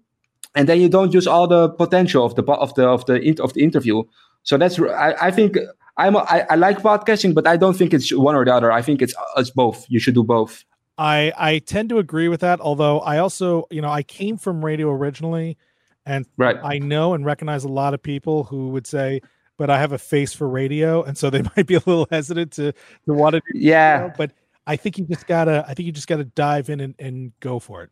and 0.54 0.68
then 0.68 0.80
you 0.80 0.88
don't 0.88 1.12
use 1.12 1.26
all 1.26 1.46
the 1.46 1.68
potential 1.68 2.24
of 2.24 2.34
the 2.34 2.42
of 2.44 2.74
the 2.74 2.88
of 2.88 3.04
the 3.06 3.38
of 3.40 3.52
the 3.52 3.62
interview. 3.62 4.02
So 4.42 4.56
that's 4.56 4.80
I, 4.80 5.14
I 5.20 5.30
think 5.30 5.58
I'm 5.98 6.16
a, 6.16 6.20
I, 6.20 6.46
I 6.50 6.54
like 6.56 6.78
podcasting, 6.78 7.34
but 7.34 7.46
I 7.46 7.56
don't 7.56 7.76
think 7.76 7.92
it's 7.92 8.12
one 8.12 8.34
or 8.34 8.44
the 8.44 8.54
other. 8.54 8.72
I 8.72 8.82
think 8.82 9.02
it's 9.02 9.14
it's 9.36 9.50
both. 9.50 9.84
You 9.88 10.00
should 10.00 10.14
do 10.14 10.24
both. 10.24 10.64
I 10.98 11.32
I 11.36 11.58
tend 11.58 11.90
to 11.90 11.98
agree 11.98 12.28
with 12.28 12.40
that. 12.40 12.60
Although 12.60 13.00
I 13.00 13.18
also, 13.18 13.66
you 13.70 13.82
know, 13.82 13.90
I 13.90 14.02
came 14.02 14.36
from 14.36 14.64
radio 14.64 14.90
originally, 14.90 15.58
and 16.04 16.26
right. 16.36 16.56
I 16.62 16.78
know 16.78 17.14
and 17.14 17.24
recognize 17.24 17.64
a 17.64 17.68
lot 17.68 17.94
of 17.94 18.02
people 18.02 18.44
who 18.44 18.68
would 18.70 18.86
say, 18.86 19.20
"But 19.58 19.70
I 19.70 19.78
have 19.78 19.92
a 19.92 19.98
face 19.98 20.32
for 20.32 20.48
radio," 20.48 21.02
and 21.02 21.18
so 21.18 21.30
they 21.30 21.42
might 21.56 21.66
be 21.66 21.74
a 21.74 21.82
little 21.84 22.06
hesitant 22.10 22.52
to 22.52 22.72
to 22.72 23.12
want 23.12 23.34
to. 23.34 23.42
yeah, 23.54 24.00
radio, 24.00 24.14
but 24.16 24.32
I 24.66 24.76
think 24.76 24.98
you 24.98 25.04
just 25.04 25.26
gotta. 25.26 25.64
I 25.68 25.74
think 25.74 25.86
you 25.86 25.92
just 25.92 26.08
gotta 26.08 26.24
dive 26.24 26.70
in 26.70 26.80
and, 26.80 26.94
and 26.98 27.32
go 27.40 27.58
for 27.58 27.82
it. 27.82 27.90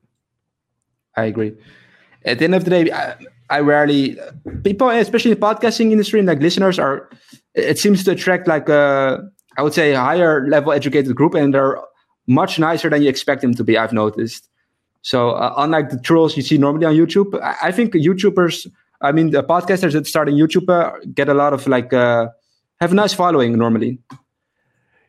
I 1.16 1.24
agree. 1.24 1.54
At 2.24 2.38
the 2.38 2.44
end 2.44 2.54
of 2.54 2.64
the 2.64 2.70
day, 2.70 2.90
I, 2.90 3.16
I 3.50 3.60
rarely 3.60 4.18
people, 4.62 4.88
especially 4.88 5.34
the 5.34 5.40
podcasting 5.40 5.92
industry, 5.92 6.20
and 6.20 6.26
like 6.26 6.40
listeners, 6.40 6.78
are 6.78 7.10
it 7.54 7.78
seems 7.78 8.02
to 8.04 8.12
attract 8.12 8.48
like 8.48 8.68
a 8.70 9.28
I 9.58 9.62
would 9.62 9.74
say 9.74 9.92
a 9.92 10.00
higher 10.00 10.48
level 10.48 10.72
educated 10.72 11.14
group, 11.14 11.34
and 11.34 11.52
they're 11.52 11.78
much 12.26 12.58
nicer 12.58 12.90
than 12.90 13.02
you 13.02 13.08
expect 13.08 13.42
them 13.42 13.54
to 13.54 13.64
be. 13.64 13.76
I've 13.76 13.92
noticed. 13.92 14.48
So 15.02 15.32
uh, 15.32 15.54
unlike 15.58 15.90
the 15.90 15.98
trolls 15.98 16.36
you 16.36 16.42
see 16.42 16.56
normally 16.56 16.86
on 16.86 16.94
YouTube, 16.94 17.40
I, 17.42 17.68
I, 17.68 17.72
think 17.72 17.92
YouTubers, 17.92 18.66
I 19.02 19.12
mean 19.12 19.30
the 19.30 19.42
podcasters 19.42 19.92
that 19.92 20.06
start 20.06 20.28
on 20.28 20.34
YouTube 20.34 20.68
uh, 20.68 20.98
get 21.12 21.28
a 21.28 21.34
lot 21.34 21.52
of 21.52 21.66
like 21.66 21.92
uh, 21.92 22.28
have 22.80 22.92
a 22.92 22.94
nice 22.94 23.12
following 23.12 23.58
normally. 23.58 23.98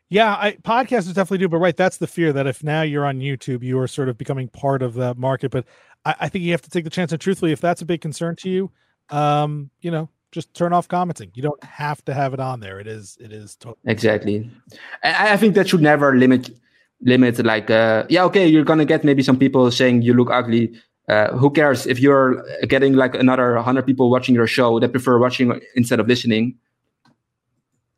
Yeah, 0.08 0.34
I, 0.34 0.52
podcasters 0.62 1.14
definitely 1.14 1.38
do, 1.38 1.48
but 1.48 1.58
right, 1.58 1.76
that's 1.76 1.96
the 1.96 2.06
fear 2.06 2.32
that 2.32 2.46
if 2.46 2.62
now 2.62 2.82
you're 2.82 3.06
on 3.06 3.18
YouTube, 3.20 3.62
you 3.62 3.78
are 3.80 3.88
sort 3.88 4.08
of 4.08 4.16
becoming 4.16 4.48
part 4.48 4.82
of 4.82 4.94
that 4.94 5.16
market. 5.16 5.50
But 5.50 5.64
I, 6.04 6.14
I 6.20 6.28
think 6.28 6.44
you 6.44 6.52
have 6.52 6.62
to 6.62 6.70
take 6.70 6.84
the 6.84 6.90
chance, 6.90 7.10
and 7.10 7.20
truthfully, 7.20 7.52
if 7.52 7.60
that's 7.60 7.82
a 7.82 7.86
big 7.86 8.02
concern 8.02 8.36
to 8.36 8.50
you, 8.50 8.70
um, 9.08 9.70
you 9.80 9.90
know, 9.90 10.08
just 10.30 10.52
turn 10.54 10.72
off 10.72 10.86
commenting. 10.86 11.32
You 11.34 11.42
don't 11.42 11.64
have 11.64 12.04
to 12.04 12.14
have 12.14 12.34
it 12.34 12.40
on 12.40 12.60
there. 12.60 12.78
It 12.78 12.86
is 12.86 13.16
it 13.18 13.32
is 13.32 13.56
totally 13.56 13.80
exactly. 13.86 14.50
I, 15.02 15.32
I 15.32 15.36
think 15.38 15.54
that 15.54 15.70
should 15.70 15.80
never 15.80 16.14
limit 16.14 16.50
limit 17.02 17.44
like 17.44 17.70
uh, 17.70 18.04
yeah 18.08 18.24
okay 18.24 18.46
you're 18.46 18.64
gonna 18.64 18.84
get 18.84 19.04
maybe 19.04 19.22
some 19.22 19.38
people 19.38 19.70
saying 19.70 20.02
you 20.02 20.14
look 20.14 20.30
ugly. 20.30 20.72
Uh, 21.08 21.30
who 21.36 21.48
cares 21.50 21.86
if 21.86 22.00
you're 22.00 22.44
getting 22.66 22.94
like 22.94 23.14
another 23.14 23.54
100 23.54 23.86
people 23.86 24.10
watching 24.10 24.34
your 24.34 24.48
show 24.48 24.80
that 24.80 24.90
prefer 24.90 25.20
watching 25.20 25.60
instead 25.76 26.00
of 26.00 26.08
listening 26.08 26.56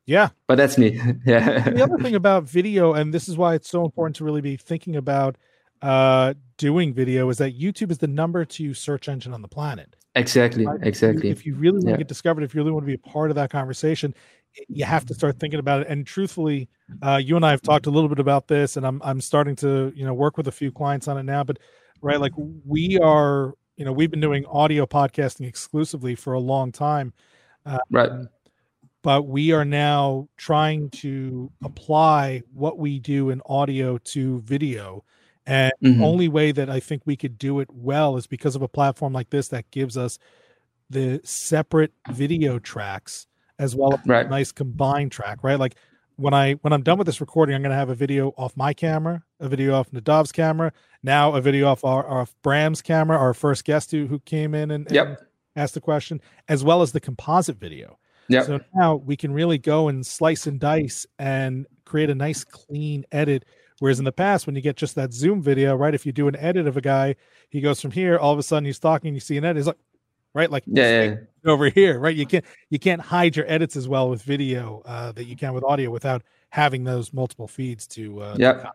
yeah 0.04 0.28
but 0.46 0.56
that's 0.56 0.76
me 0.76 1.00
yeah 1.24 1.70
the 1.70 1.82
other 1.82 1.96
thing 2.02 2.14
about 2.14 2.44
video 2.44 2.92
and 2.92 3.14
this 3.14 3.26
is 3.26 3.34
why 3.34 3.54
it's 3.54 3.70
so 3.70 3.82
important 3.82 4.14
to 4.14 4.24
really 4.24 4.42
be 4.42 4.58
thinking 4.58 4.94
about 4.94 5.36
uh 5.80 6.34
doing 6.58 6.92
video 6.92 7.30
is 7.30 7.38
that 7.38 7.58
youtube 7.58 7.90
is 7.90 7.96
the 7.96 8.06
number 8.06 8.44
two 8.44 8.74
search 8.74 9.08
engine 9.08 9.32
on 9.32 9.40
the 9.40 9.48
planet 9.48 9.96
Exactly. 10.18 10.66
Right? 10.66 10.80
Exactly. 10.82 11.30
If 11.30 11.46
you 11.46 11.54
really 11.54 11.76
want 11.76 11.86
yeah. 11.86 11.92
to 11.92 11.98
get 11.98 12.08
discovered, 12.08 12.42
if 12.42 12.54
you 12.54 12.60
really 12.60 12.72
want 12.72 12.82
to 12.82 12.86
be 12.86 12.94
a 12.94 12.98
part 12.98 13.30
of 13.30 13.36
that 13.36 13.50
conversation, 13.50 14.14
you 14.68 14.84
have 14.84 15.06
to 15.06 15.14
start 15.14 15.38
thinking 15.38 15.60
about 15.60 15.82
it. 15.82 15.88
And 15.88 16.06
truthfully, 16.06 16.68
uh, 17.02 17.20
you 17.22 17.36
and 17.36 17.44
I 17.44 17.50
have 17.50 17.62
talked 17.62 17.86
a 17.86 17.90
little 17.90 18.08
bit 18.08 18.18
about 18.18 18.48
this, 18.48 18.76
and 18.76 18.86
I'm 18.86 19.00
I'm 19.04 19.20
starting 19.20 19.56
to 19.56 19.92
you 19.94 20.04
know 20.04 20.14
work 20.14 20.36
with 20.36 20.48
a 20.48 20.52
few 20.52 20.72
clients 20.72 21.08
on 21.08 21.18
it 21.18 21.22
now. 21.24 21.44
But 21.44 21.58
right, 22.00 22.20
like 22.20 22.32
we 22.36 22.98
are, 22.98 23.54
you 23.76 23.84
know, 23.84 23.92
we've 23.92 24.10
been 24.10 24.20
doing 24.20 24.44
audio 24.46 24.86
podcasting 24.86 25.46
exclusively 25.46 26.14
for 26.14 26.32
a 26.32 26.40
long 26.40 26.72
time. 26.72 27.12
Uh, 27.64 27.78
right. 27.90 28.10
But 29.02 29.26
we 29.26 29.52
are 29.52 29.64
now 29.64 30.28
trying 30.36 30.90
to 30.90 31.50
apply 31.62 32.42
what 32.52 32.78
we 32.78 32.98
do 32.98 33.30
in 33.30 33.40
audio 33.46 33.98
to 33.98 34.40
video 34.40 35.04
and 35.48 35.72
mm-hmm. 35.82 36.04
only 36.04 36.28
way 36.28 36.52
that 36.52 36.68
I 36.68 36.78
think 36.78 37.02
we 37.06 37.16
could 37.16 37.38
do 37.38 37.60
it 37.60 37.68
well 37.72 38.18
is 38.18 38.26
because 38.26 38.54
of 38.54 38.60
a 38.60 38.68
platform 38.68 39.14
like 39.14 39.30
this 39.30 39.48
that 39.48 39.70
gives 39.70 39.96
us 39.96 40.18
the 40.90 41.22
separate 41.24 41.92
video 42.10 42.58
tracks 42.58 43.26
as 43.58 43.74
well 43.74 44.00
right. 44.06 44.26
a 44.26 44.28
nice 44.28 44.52
combined 44.52 45.12
track, 45.12 45.38
right? 45.42 45.58
Like 45.58 45.76
when 46.16 46.34
I 46.34 46.54
when 46.54 46.72
I'm 46.72 46.82
done 46.82 46.98
with 46.98 47.06
this 47.06 47.20
recording, 47.20 47.54
I'm 47.54 47.62
gonna 47.62 47.74
have 47.74 47.90
a 47.90 47.94
video 47.94 48.34
off 48.36 48.56
my 48.56 48.72
camera, 48.72 49.22
a 49.40 49.48
video 49.48 49.74
off 49.74 49.90
Nadav's 49.90 50.32
camera, 50.32 50.72
now 51.02 51.34
a 51.34 51.40
video 51.40 51.68
off 51.68 51.84
our 51.84 52.08
off 52.08 52.34
Bram's 52.42 52.82
camera, 52.82 53.16
our 53.16 53.34
first 53.34 53.64
guest 53.64 53.90
who 53.90 54.06
who 54.06 54.18
came 54.20 54.54
in 54.54 54.70
and, 54.70 54.90
yep. 54.90 55.06
and 55.06 55.16
asked 55.56 55.74
the 55.74 55.80
question, 55.80 56.20
as 56.48 56.64
well 56.64 56.82
as 56.82 56.92
the 56.92 57.00
composite 57.00 57.58
video. 57.58 57.98
Yeah. 58.28 58.42
So 58.42 58.60
now 58.74 58.96
we 58.96 59.16
can 59.16 59.32
really 59.32 59.58
go 59.58 59.88
and 59.88 60.06
slice 60.06 60.46
and 60.46 60.60
dice 60.60 61.06
and 61.18 61.66
create 61.84 62.10
a 62.10 62.14
nice 62.14 62.44
clean 62.44 63.06
edit 63.10 63.44
Whereas 63.80 63.98
in 63.98 64.04
the 64.04 64.12
past, 64.12 64.46
when 64.46 64.56
you 64.56 64.62
get 64.62 64.76
just 64.76 64.94
that 64.96 65.12
Zoom 65.12 65.40
video, 65.40 65.76
right? 65.76 65.94
If 65.94 66.04
you 66.04 66.12
do 66.12 66.28
an 66.28 66.36
edit 66.36 66.66
of 66.66 66.76
a 66.76 66.80
guy, 66.80 67.14
he 67.50 67.60
goes 67.60 67.80
from 67.80 67.92
here, 67.92 68.18
all 68.18 68.32
of 68.32 68.38
a 68.38 68.42
sudden 68.42 68.64
he's 68.64 68.78
talking, 68.78 69.14
you 69.14 69.20
see 69.20 69.36
an 69.36 69.44
edit, 69.44 69.58
he's 69.58 69.66
like, 69.66 69.78
right, 70.38 70.50
like 70.50 70.64
yeah, 70.66 71.02
yeah. 71.02 71.14
over 71.50 71.68
here, 71.68 71.98
right? 71.98 72.16
You 72.16 72.26
can't 72.26 72.44
you 72.70 72.78
can't 72.78 73.00
hide 73.00 73.36
your 73.36 73.46
edits 73.50 73.76
as 73.76 73.88
well 73.88 74.08
with 74.08 74.22
video 74.22 74.82
uh, 74.86 75.12
that 75.12 75.24
you 75.24 75.36
can 75.36 75.52
with 75.52 75.64
audio 75.64 75.90
without 75.90 76.22
having 76.50 76.84
those 76.84 77.12
multiple 77.12 77.48
feeds 77.48 77.86
to 77.88 78.22
uh, 78.22 78.36
yeah. 78.38 78.52
To 78.52 78.72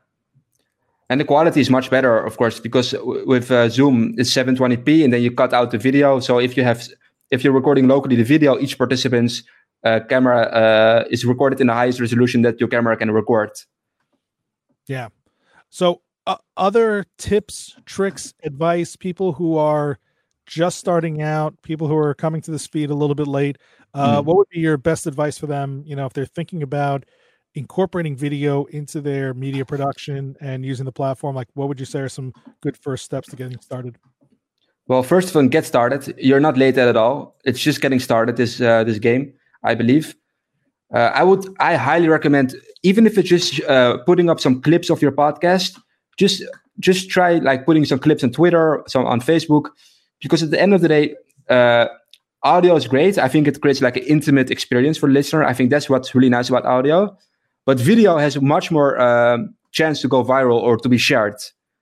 and 1.09 1.19
the 1.19 1.25
quality 1.25 1.61
is 1.61 1.69
much 1.69 1.89
better, 1.89 2.17
of 2.17 2.37
course, 2.37 2.59
because 2.59 2.95
with 3.25 3.51
uh, 3.51 3.69
Zoom 3.69 4.15
it's 4.17 4.33
720p, 4.33 5.03
and 5.03 5.13
then 5.13 5.21
you 5.21 5.31
cut 5.31 5.53
out 5.53 5.71
the 5.71 5.77
video. 5.77 6.19
So 6.19 6.39
if 6.39 6.57
you 6.57 6.63
have 6.63 6.87
if 7.29 7.43
you're 7.43 7.53
recording 7.53 7.87
locally 7.87 8.15
the 8.15 8.23
video, 8.23 8.57
each 8.59 8.77
participant's 8.77 9.43
uh, 9.83 9.99
camera 10.09 10.41
uh, 10.43 11.03
is 11.09 11.25
recorded 11.25 11.59
in 11.59 11.67
the 11.67 11.73
highest 11.73 11.99
resolution 11.99 12.41
that 12.43 12.59
your 12.59 12.69
camera 12.69 12.95
can 12.95 13.11
record. 13.11 13.51
Yeah. 14.87 15.09
So, 15.69 16.01
uh, 16.25 16.37
other 16.55 17.05
tips, 17.17 17.75
tricks, 17.85 18.33
advice, 18.43 18.95
people 18.95 19.33
who 19.33 19.57
are 19.57 19.99
just 20.45 20.77
starting 20.77 21.21
out, 21.21 21.55
people 21.61 21.87
who 21.87 21.95
are 21.95 22.13
coming 22.13 22.41
to 22.41 22.51
the 22.51 22.59
speed 22.59 22.89
a 22.89 22.95
little 22.95 23.15
bit 23.15 23.27
late, 23.27 23.57
uh, 23.93 24.21
mm. 24.21 24.25
what 24.25 24.37
would 24.37 24.49
be 24.49 24.59
your 24.59 24.77
best 24.77 25.07
advice 25.07 25.37
for 25.37 25.47
them? 25.47 25.83
You 25.85 25.95
know, 25.95 26.05
if 26.05 26.13
they're 26.13 26.25
thinking 26.25 26.63
about 26.63 27.05
incorporating 27.55 28.15
video 28.15 28.65
into 28.65 28.99
their 28.99 29.33
media 29.33 29.63
production 29.63 30.35
and 30.41 30.65
using 30.65 30.85
the 30.85 30.91
platform, 30.91 31.35
like 31.35 31.47
what 31.53 31.67
would 31.67 31.79
you 31.79 31.85
say 31.85 31.99
are 31.99 32.09
some 32.09 32.33
good 32.61 32.77
first 32.77 33.05
steps 33.05 33.29
to 33.29 33.35
getting 33.35 33.59
started? 33.59 33.97
Well, 34.87 35.03
first 35.03 35.29
of 35.29 35.35
all, 35.35 35.47
get 35.47 35.65
started. 35.65 36.13
You're 36.17 36.41
not 36.41 36.57
late 36.57 36.77
at 36.77 36.97
all. 36.97 37.37
It's 37.45 37.59
just 37.59 37.79
getting 37.79 37.99
started. 37.99 38.35
This 38.35 38.59
uh, 38.59 38.83
this 38.83 38.99
game, 38.99 39.33
I 39.63 39.75
believe. 39.75 40.15
Uh, 40.93 41.11
I 41.13 41.23
would, 41.23 41.47
I 41.59 41.75
highly 41.75 42.07
recommend, 42.07 42.55
even 42.83 43.07
if 43.07 43.17
it's 43.17 43.29
just 43.29 43.61
uh, 43.63 43.97
putting 44.05 44.29
up 44.29 44.39
some 44.39 44.61
clips 44.61 44.89
of 44.89 45.01
your 45.01 45.11
podcast, 45.11 45.79
just 46.17 46.43
just 46.79 47.09
try 47.09 47.35
like 47.35 47.65
putting 47.65 47.85
some 47.85 47.97
clips 47.97 48.23
on 48.23 48.31
Twitter, 48.31 48.83
some 48.87 49.05
on 49.05 49.21
Facebook, 49.21 49.69
because 50.23 50.41
at 50.41 50.49
the 50.49 50.59
end 50.59 50.73
of 50.73 50.81
the 50.81 50.87
day, 50.87 51.15
uh, 51.49 51.87
audio 52.41 52.75
is 52.75 52.87
great. 52.87 53.17
I 53.17 53.27
think 53.27 53.47
it 53.47 53.61
creates 53.61 53.81
like 53.81 53.97
an 53.97 54.03
intimate 54.03 54.49
experience 54.49 54.97
for 54.97 55.07
the 55.07 55.13
listener. 55.13 55.43
I 55.43 55.53
think 55.53 55.69
that's 55.69 55.89
what's 55.89 56.15
really 56.15 56.29
nice 56.29 56.49
about 56.49 56.65
audio. 56.65 57.15
But 57.65 57.79
video 57.79 58.17
has 58.17 58.41
much 58.41 58.71
more 58.71 58.99
um, 58.99 59.55
chance 59.71 60.01
to 60.01 60.07
go 60.07 60.23
viral 60.23 60.59
or 60.59 60.77
to 60.77 60.89
be 60.89 60.97
shared. 60.97 61.35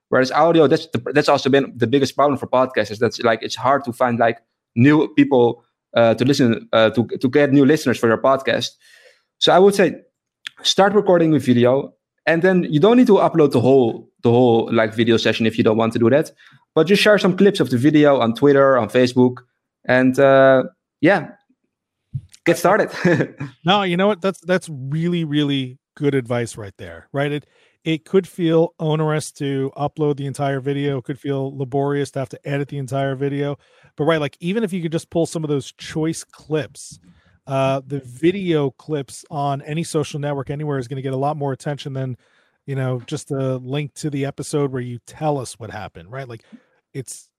Whereas 0.10 0.32
audio, 0.32 0.68
that's 0.68 0.88
the, 0.88 1.00
that's 1.14 1.30
also 1.30 1.50
been 1.50 1.72
the 1.76 1.88
biggest 1.88 2.16
problem 2.16 2.38
for 2.38 2.48
podcasters. 2.48 3.00
That's 3.00 3.22
like 3.22 3.42
it's 3.42 3.56
hard 3.56 3.86
to 3.86 3.94
find 3.94 4.20
like 4.20 4.40
new 4.76 5.08
people 5.16 5.64
uh, 5.96 6.16
to 6.16 6.26
listen 6.26 6.68
uh, 6.74 6.90
to 6.92 7.08
to 7.08 7.30
get 7.30 7.54
new 7.54 7.66
listeners 7.66 7.98
for 7.98 8.08
your 8.08 8.18
podcast. 8.18 8.72
So 9.40 9.54
I 9.54 9.60
would 9.60 9.74
say 9.74 9.96
start 10.64 10.94
recording 10.94 11.32
with 11.32 11.46
video, 11.46 11.94
and 12.26 12.42
then 12.42 12.64
you 12.64 12.80
don't 12.80 12.98
need 12.98 13.08
to 13.08 13.14
upload 13.14 13.52
the 13.52 13.62
whole 13.62 14.10
the 14.24 14.30
whole 14.30 14.72
like 14.72 14.94
video 14.94 15.18
session 15.18 15.46
if 15.46 15.58
you 15.58 15.64
don't 15.64 15.78
want 15.78 15.94
to 15.94 16.00
do 16.00 16.10
that. 16.10 16.32
But 16.76 16.88
just 16.88 17.02
share 17.02 17.18
some 17.18 17.36
clips 17.36 17.60
of 17.60 17.70
the 17.70 17.78
video 17.78 18.20
on 18.20 18.34
Twitter, 18.34 18.78
on 18.78 18.90
Facebook, 18.90 19.38
and 19.86 20.18
uh, 20.20 20.64
yeah, 21.02 21.32
get 22.46 22.58
started. 22.58 22.92
no, 23.66 23.84
you 23.84 23.98
know 23.98 24.08
what? 24.08 24.22
That's 24.22 24.40
that's 24.42 24.70
really 24.70 25.24
really 25.24 25.80
good 25.96 26.16
advice 26.16 26.58
right 26.58 26.74
there. 26.78 27.08
Right? 27.12 27.32
It 27.32 27.48
it 27.84 28.06
could 28.06 28.28
feel 28.28 28.76
onerous 28.80 29.32
to 29.34 29.72
upload 29.76 30.18
the 30.18 30.28
entire 30.28 30.60
video. 30.60 31.00
It 31.00 31.04
could 31.04 31.20
feel 31.20 31.58
laborious 31.58 32.12
to 32.12 32.20
have 32.20 32.30
to 32.30 32.48
edit 32.48 32.68
the 32.68 32.78
entire 32.78 33.16
video. 33.16 33.58
But 33.98 34.04
right, 34.06 34.22
like 34.22 34.38
even 34.40 34.64
if 34.64 34.72
you 34.72 34.82
could 34.82 34.92
just 34.92 35.10
pull 35.10 35.26
some 35.26 35.44
of 35.44 35.50
those 35.50 35.72
choice 35.74 36.24
clips 36.24 37.00
uh, 37.48 37.82
the 37.86 38.00
video 38.00 38.72
clips 38.72 39.26
on 39.32 39.62
any 39.64 39.84
social 39.84 40.20
network 40.20 40.50
anywhere 40.50 40.78
is 40.78 40.88
going 40.88 40.98
to 40.98 41.02
get 41.02 41.14
a 41.14 41.18
lot 41.18 41.38
more 41.38 41.52
attention 41.52 41.94
than 41.94 42.18
you 42.66 42.76
know 42.76 43.02
just 43.08 43.32
a 43.32 43.58
link 43.58 43.94
to 43.96 44.10
the 44.10 44.26
episode 44.26 44.72
where 44.72 44.82
you 44.82 45.00
tell 45.08 45.40
us 45.40 45.58
what 45.60 45.72
happened 45.72 46.12
right? 46.12 46.28
Like 46.28 46.44
it's 46.94 47.30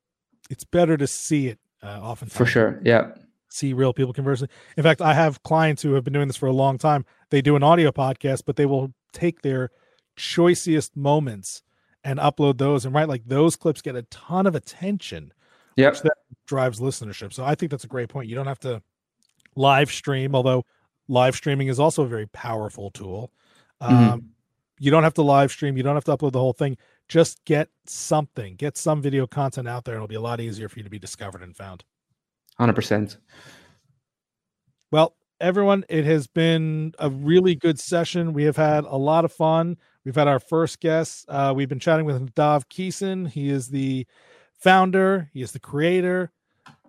it's 0.50 0.64
better 0.64 0.96
to 0.96 1.06
see 1.06 1.48
it 1.48 1.58
uh, 1.82 2.00
often 2.02 2.28
for 2.28 2.46
sure 2.46 2.80
yeah. 2.84 3.12
see 3.48 3.72
real 3.72 3.92
people 3.92 4.12
conversing 4.12 4.48
in 4.76 4.82
fact 4.82 5.00
i 5.00 5.14
have 5.14 5.42
clients 5.42 5.82
who 5.82 5.94
have 5.94 6.04
been 6.04 6.12
doing 6.12 6.28
this 6.28 6.36
for 6.36 6.46
a 6.46 6.52
long 6.52 6.78
time. 6.78 7.04
They 7.30 7.40
do 7.40 7.56
an 7.56 7.62
audio 7.62 7.90
podcast 7.90 8.42
but 8.44 8.56
they 8.56 8.66
will 8.66 8.92
take 9.12 9.42
their 9.42 9.70
choicest 10.16 10.96
moments 10.96 11.62
and 12.04 12.18
upload 12.18 12.58
those 12.58 12.84
and 12.84 12.94
right 12.94 13.08
like 13.08 13.22
those 13.26 13.56
clips 13.56 13.82
get 13.82 13.96
a 13.96 14.02
ton 14.02 14.46
of 14.46 14.54
attention 14.54 15.32
yeah 15.76 15.90
that 15.90 16.18
drives 16.46 16.80
listenership. 16.80 17.32
So 17.32 17.44
i 17.44 17.54
think 17.54 17.70
that's 17.70 17.84
a 17.84 17.88
great 17.88 18.08
point. 18.08 18.28
You 18.28 18.34
don't 18.34 18.48
have 18.48 18.60
to 18.60 18.82
live 19.56 19.90
stream, 19.90 20.34
although 20.34 20.64
live 21.08 21.34
streaming 21.34 21.68
is 21.68 21.78
also 21.78 22.02
a 22.02 22.08
very 22.08 22.26
powerful 22.26 22.90
tool. 22.90 23.32
Mm-hmm. 23.82 24.10
Um, 24.10 24.30
you 24.78 24.90
don't 24.90 25.04
have 25.04 25.14
to 25.14 25.22
live 25.22 25.50
stream, 25.50 25.76
you 25.76 25.82
don't 25.82 25.94
have 25.94 26.04
to 26.04 26.16
upload 26.16 26.32
the 26.32 26.40
whole 26.40 26.52
thing. 26.52 26.76
Just 27.08 27.44
get 27.44 27.68
something, 27.86 28.56
get 28.56 28.76
some 28.76 29.02
video 29.02 29.26
content 29.26 29.68
out 29.68 29.84
there, 29.84 29.94
and 29.94 29.98
it'll 29.98 30.08
be 30.08 30.14
a 30.14 30.20
lot 30.20 30.40
easier 30.40 30.68
for 30.68 30.78
you 30.78 30.82
to 30.82 30.90
be 30.90 30.98
discovered 30.98 31.42
and 31.42 31.56
found. 31.56 31.84
100%. 32.58 33.16
Well, 34.90 35.14
everyone, 35.40 35.84
it 35.88 36.04
has 36.04 36.26
been 36.26 36.94
a 36.98 37.10
really 37.10 37.54
good 37.54 37.78
session. 37.78 38.32
We 38.32 38.44
have 38.44 38.56
had 38.56 38.84
a 38.84 38.96
lot 38.96 39.24
of 39.24 39.32
fun. 39.32 39.76
We've 40.04 40.14
had 40.14 40.28
our 40.28 40.40
first 40.40 40.80
guest. 40.80 41.26
Uh, 41.28 41.52
we've 41.54 41.68
been 41.68 41.80
chatting 41.80 42.06
with 42.06 42.20
Nadav 42.20 42.64
Keyson. 42.68 43.28
He 43.28 43.50
is 43.50 43.68
the 43.68 44.06
founder, 44.58 45.30
he 45.32 45.42
is 45.42 45.52
the 45.52 45.60
creator. 45.60 46.30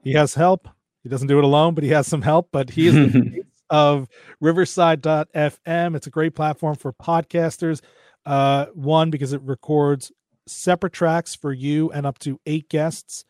He 0.03 0.13
has 0.13 0.33
help 0.33 0.67
he 1.03 1.09
doesn't 1.09 1.27
do 1.27 1.37
it 1.37 1.43
alone, 1.43 1.75
but 1.75 1.83
he 1.83 1.89
has 1.91 2.07
some 2.07 2.21
help. 2.21 2.49
But 2.51 2.69
he 2.69 2.87
is 2.87 2.95
the 2.95 3.43
of 3.69 4.07
Riverside.fm. 4.39 5.95
It's 5.95 6.07
a 6.07 6.11
great 6.11 6.35
platform 6.35 6.75
for 6.75 6.93
podcasters. 6.93 7.81
Uh, 8.25 8.67
one 8.73 9.09
because 9.09 9.33
it 9.33 9.41
records 9.41 10.11
separate 10.47 10.93
tracks 10.93 11.35
for 11.35 11.51
you 11.51 11.91
and 11.91 12.05
up 12.05 12.19
to 12.19 12.39
eight 12.45 12.69
guests. 12.69 13.25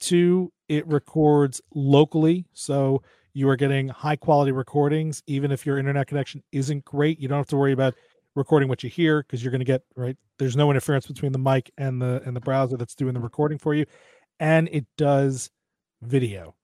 Two, 0.00 0.52
it 0.68 0.86
records 0.88 1.60
locally, 1.74 2.46
so 2.52 3.02
you 3.34 3.48
are 3.48 3.56
getting 3.56 3.88
high 3.88 4.16
quality 4.16 4.50
recordings. 4.50 5.22
Even 5.26 5.52
if 5.52 5.64
your 5.64 5.78
internet 5.78 6.08
connection 6.08 6.42
isn't 6.50 6.84
great, 6.84 7.20
you 7.20 7.28
don't 7.28 7.38
have 7.38 7.46
to 7.48 7.56
worry 7.56 7.72
about 7.72 7.94
recording 8.34 8.68
what 8.68 8.82
you 8.82 8.90
hear 8.90 9.22
because 9.22 9.44
you're 9.44 9.52
going 9.52 9.60
to 9.60 9.64
get 9.64 9.82
right. 9.94 10.16
There's 10.38 10.56
no 10.56 10.70
interference 10.70 11.06
between 11.06 11.32
the 11.32 11.38
mic 11.38 11.70
and 11.78 12.02
the 12.02 12.20
and 12.24 12.34
the 12.34 12.40
browser 12.40 12.76
that's 12.76 12.94
doing 12.96 13.14
the 13.14 13.20
recording 13.20 13.58
for 13.58 13.74
you, 13.74 13.86
and 14.40 14.68
it 14.72 14.86
does 14.96 15.50
video 16.00 16.54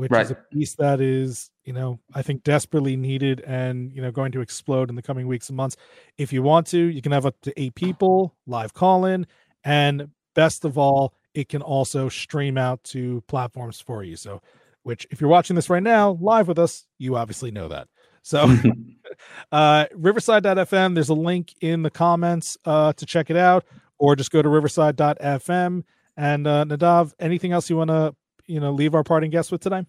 which 0.00 0.10
right. 0.10 0.24
is 0.24 0.30
a 0.30 0.38
piece 0.50 0.74
that 0.76 0.98
is, 0.98 1.50
you 1.62 1.74
know, 1.74 2.00
I 2.14 2.22
think 2.22 2.42
desperately 2.42 2.96
needed 2.96 3.42
and, 3.46 3.92
you 3.92 4.00
know, 4.00 4.10
going 4.10 4.32
to 4.32 4.40
explode 4.40 4.88
in 4.88 4.96
the 4.96 5.02
coming 5.02 5.26
weeks 5.26 5.50
and 5.50 5.56
months. 5.58 5.76
If 6.16 6.32
you 6.32 6.42
want 6.42 6.66
to, 6.68 6.78
you 6.78 7.02
can 7.02 7.12
have 7.12 7.26
up 7.26 7.36
to 7.42 7.60
eight 7.60 7.74
people, 7.74 8.34
live 8.46 8.72
call 8.72 9.04
in, 9.04 9.26
and 9.62 10.08
best 10.34 10.64
of 10.64 10.78
all, 10.78 11.12
it 11.34 11.50
can 11.50 11.60
also 11.60 12.08
stream 12.08 12.56
out 12.56 12.82
to 12.84 13.22
platforms 13.28 13.78
for 13.78 14.02
you. 14.02 14.16
So, 14.16 14.40
which 14.84 15.06
if 15.10 15.20
you're 15.20 15.28
watching 15.28 15.54
this 15.54 15.68
right 15.68 15.82
now 15.82 16.12
live 16.18 16.48
with 16.48 16.58
us, 16.58 16.86
you 16.96 17.16
obviously 17.16 17.50
know 17.50 17.68
that. 17.68 17.86
So, 18.22 18.56
uh, 19.52 19.84
riverside.fm, 19.94 20.94
there's 20.94 21.10
a 21.10 21.14
link 21.14 21.52
in 21.60 21.82
the 21.82 21.90
comments 21.90 22.56
uh, 22.64 22.94
to 22.94 23.04
check 23.04 23.28
it 23.28 23.36
out, 23.36 23.66
or 23.98 24.16
just 24.16 24.30
go 24.30 24.40
to 24.40 24.48
riverside.fm. 24.48 25.84
And 26.16 26.46
uh, 26.46 26.64
Nadav, 26.64 27.12
anything 27.20 27.52
else 27.52 27.68
you 27.68 27.76
want 27.76 27.88
to 27.88 28.14
you 28.50 28.60
know 28.60 28.72
leave 28.72 28.94
our 28.94 29.04
parting 29.04 29.30
guests 29.30 29.52
with 29.52 29.60
today? 29.60 29.86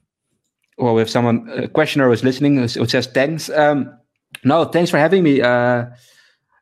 Well, 0.77 0.95
we 0.95 1.01
have 1.01 1.09
someone 1.09 1.49
a 1.49 1.67
questioner 1.67 2.07
who's 2.07 2.23
listening 2.23 2.57
who 2.57 2.85
says 2.85 3.07
thanks. 3.07 3.49
Um, 3.49 3.97
no, 4.43 4.65
thanks 4.65 4.89
for 4.89 4.97
having 4.97 5.23
me. 5.23 5.41
Uh, 5.41 5.85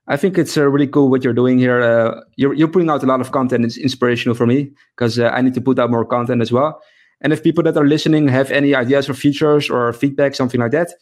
I 0.08 0.18
think 0.18 0.38
it's 0.38 0.58
uh, 0.58 0.68
really 0.68 0.88
cool 0.88 1.10
what 1.10 1.24
you're 1.24 1.34
doing 1.34 1.60
here. 1.60 1.82
Uh, 1.82 2.22
you're 2.36 2.54
you're 2.54 2.68
putting 2.68 2.90
out 2.90 3.04
a 3.04 3.06
lot 3.06 3.22
of 3.22 3.32
content. 3.32 3.66
It's 3.66 3.78
inspirational 3.78 4.36
for 4.36 4.48
me 4.48 4.72
because 4.96 5.20
uh, 5.20 5.30
I 5.30 5.42
need 5.42 5.54
to 5.54 5.62
put 5.62 5.78
out 5.78 5.92
more 5.92 6.06
content 6.06 6.42
as 6.42 6.52
well. 6.52 6.82
And 7.22 7.34
if 7.34 7.44
people 7.44 7.64
that 7.66 7.78
are 7.78 7.86
listening 7.86 8.30
have 8.30 8.50
any 8.50 8.74
ideas 8.74 9.06
for 9.06 9.14
features 9.14 9.70
or 9.70 9.92
feedback, 9.94 10.36
something 10.36 10.60
like 10.60 10.72
that, 10.72 10.94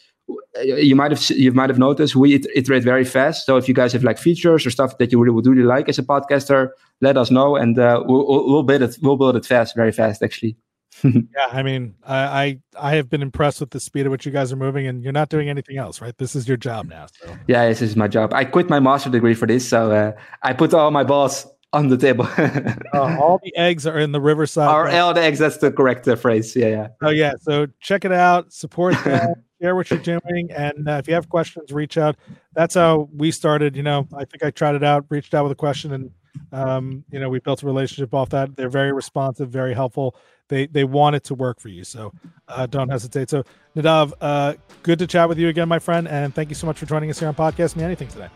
you 0.64 0.96
might 0.96 1.12
have 1.12 1.30
you 1.30 1.52
might 1.54 1.70
have 1.70 1.80
noticed 1.80 2.16
we 2.16 2.44
iterate 2.56 2.84
very 2.84 3.06
fast. 3.06 3.46
So 3.46 3.56
if 3.58 3.68
you 3.68 3.74
guys 3.74 3.94
have 3.94 4.04
like 4.04 4.18
features 4.18 4.66
or 4.66 4.72
stuff 4.72 4.98
that 4.98 5.12
you 5.12 5.20
really 5.20 5.34
would 5.34 5.46
really 5.46 5.64
like 5.64 5.88
as 5.90 6.00
a 6.00 6.04
podcaster, 6.04 6.70
let 7.02 7.18
us 7.18 7.32
know, 7.32 7.56
and 7.56 7.78
uh, 7.80 8.04
we'll, 8.06 8.26
we'll 8.26 8.64
build 8.64 8.82
it. 8.82 8.98
We'll 9.02 9.18
build 9.18 9.36
it 9.36 9.46
fast, 9.46 9.76
very 9.76 9.92
fast, 9.92 10.24
actually. 10.24 10.58
yeah, 11.04 11.48
I 11.52 11.64
mean, 11.64 11.96
I, 12.04 12.18
I, 12.18 12.60
I 12.80 12.96
have 12.96 13.10
been 13.10 13.22
impressed 13.22 13.60
with 13.60 13.70
the 13.70 13.80
speed 13.80 14.06
at 14.06 14.12
which 14.12 14.26
you 14.26 14.32
guys 14.32 14.52
are 14.52 14.56
moving, 14.58 14.88
and 14.88 15.04
you're 15.04 15.14
not 15.14 15.30
doing 15.30 15.50
anything 15.50 15.78
else, 15.78 16.02
right? 16.02 16.18
This 16.18 16.36
is 16.36 16.48
your 16.48 16.58
job 16.58 16.88
now. 16.88 17.08
So. 17.14 17.38
Yeah, 17.48 17.68
this 17.68 17.82
is 17.82 17.96
my 17.96 18.08
job. 18.08 18.34
I 18.34 18.46
quit 18.46 18.70
my 18.70 18.80
master 18.80 19.10
degree 19.10 19.34
for 19.34 19.46
this, 19.46 19.68
so 19.68 19.92
uh, 19.92 20.12
I 20.42 20.54
put 20.54 20.74
all 20.74 20.92
my 20.92 21.04
balls 21.04 21.46
on 21.74 21.90
the 21.90 21.98
table. 21.98 22.28
uh, 22.38 22.74
all 22.94 23.40
the 23.44 23.56
eggs 23.56 23.86
are 23.86 24.00
in 24.00 24.12
the 24.12 24.22
Riverside. 24.22 24.70
Or 24.70 24.90
all 24.90 25.14
the 25.14 25.22
eggs. 25.22 25.40
That's 25.40 25.58
the 25.58 25.72
correct 25.72 26.08
uh, 26.08 26.16
phrase. 26.16 26.56
Yeah, 26.56 26.68
yeah. 26.68 26.88
Oh 27.02 27.10
yeah. 27.10 27.34
So 27.40 27.68
check 27.80 28.06
it 28.06 28.12
out. 28.12 28.52
Support 28.52 28.96
that. 29.06 29.38
share 29.62 29.76
what 29.76 29.90
you're 29.90 30.00
doing, 30.00 30.50
and 30.56 30.88
uh, 30.88 30.94
if 30.94 31.08
you 31.08 31.14
have 31.14 31.30
questions, 31.30 31.72
reach 31.72 31.98
out. 31.98 32.16
That's 32.54 32.76
how 32.76 33.10
we 33.14 33.32
started. 33.32 33.76
You 33.76 33.84
know, 33.84 34.08
I 34.14 34.26
think 34.26 34.44
I 34.44 34.52
tried 34.52 34.76
it 34.76 34.84
out, 34.84 35.06
reached 35.10 35.34
out 35.34 35.44
with 35.44 35.52
a 35.52 35.56
question, 35.56 35.94
and 35.94 36.12
um, 36.52 37.04
you 37.12 37.20
know, 37.20 37.30
we 37.30 37.40
built 37.40 37.64
a 37.64 37.66
relationship 37.66 38.14
off 38.14 38.30
that. 38.30 38.56
They're 38.56 38.70
very 38.70 38.92
responsive, 38.92 39.50
very 39.50 39.74
helpful 39.74 40.16
they 40.48 40.68
they 40.68 40.84
want 40.84 41.16
it 41.16 41.24
to 41.26 41.36
work 41.36 41.60
for 41.60 41.70
you. 41.70 41.84
So 41.84 42.14
uh, 42.48 42.66
don't 42.66 42.90
hesitate. 42.90 43.30
So 43.30 43.44
Nadav, 43.76 44.14
uh, 44.22 44.56
good 44.84 45.00
to 45.00 45.08
chat 45.08 45.30
with 45.30 45.38
you 45.38 45.50
again, 45.50 45.68
my 45.68 45.80
friend, 45.80 46.08
and 46.08 46.34
thank 46.34 46.50
you 46.50 46.56
so 46.56 46.68
much 46.68 46.78
for 46.80 46.86
joining 46.86 47.10
us 47.10 47.20
here 47.20 47.28
on 47.28 47.36
Podcast 47.36 47.76
Me 47.76 47.84
Anything 47.84 48.08
today. 48.08 48.30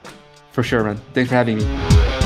For 0.52 0.64
sure, 0.64 0.84
man. 0.84 1.00
Thanks 1.14 1.30
for 1.30 1.36
having 1.36 1.58
me. 1.58 2.21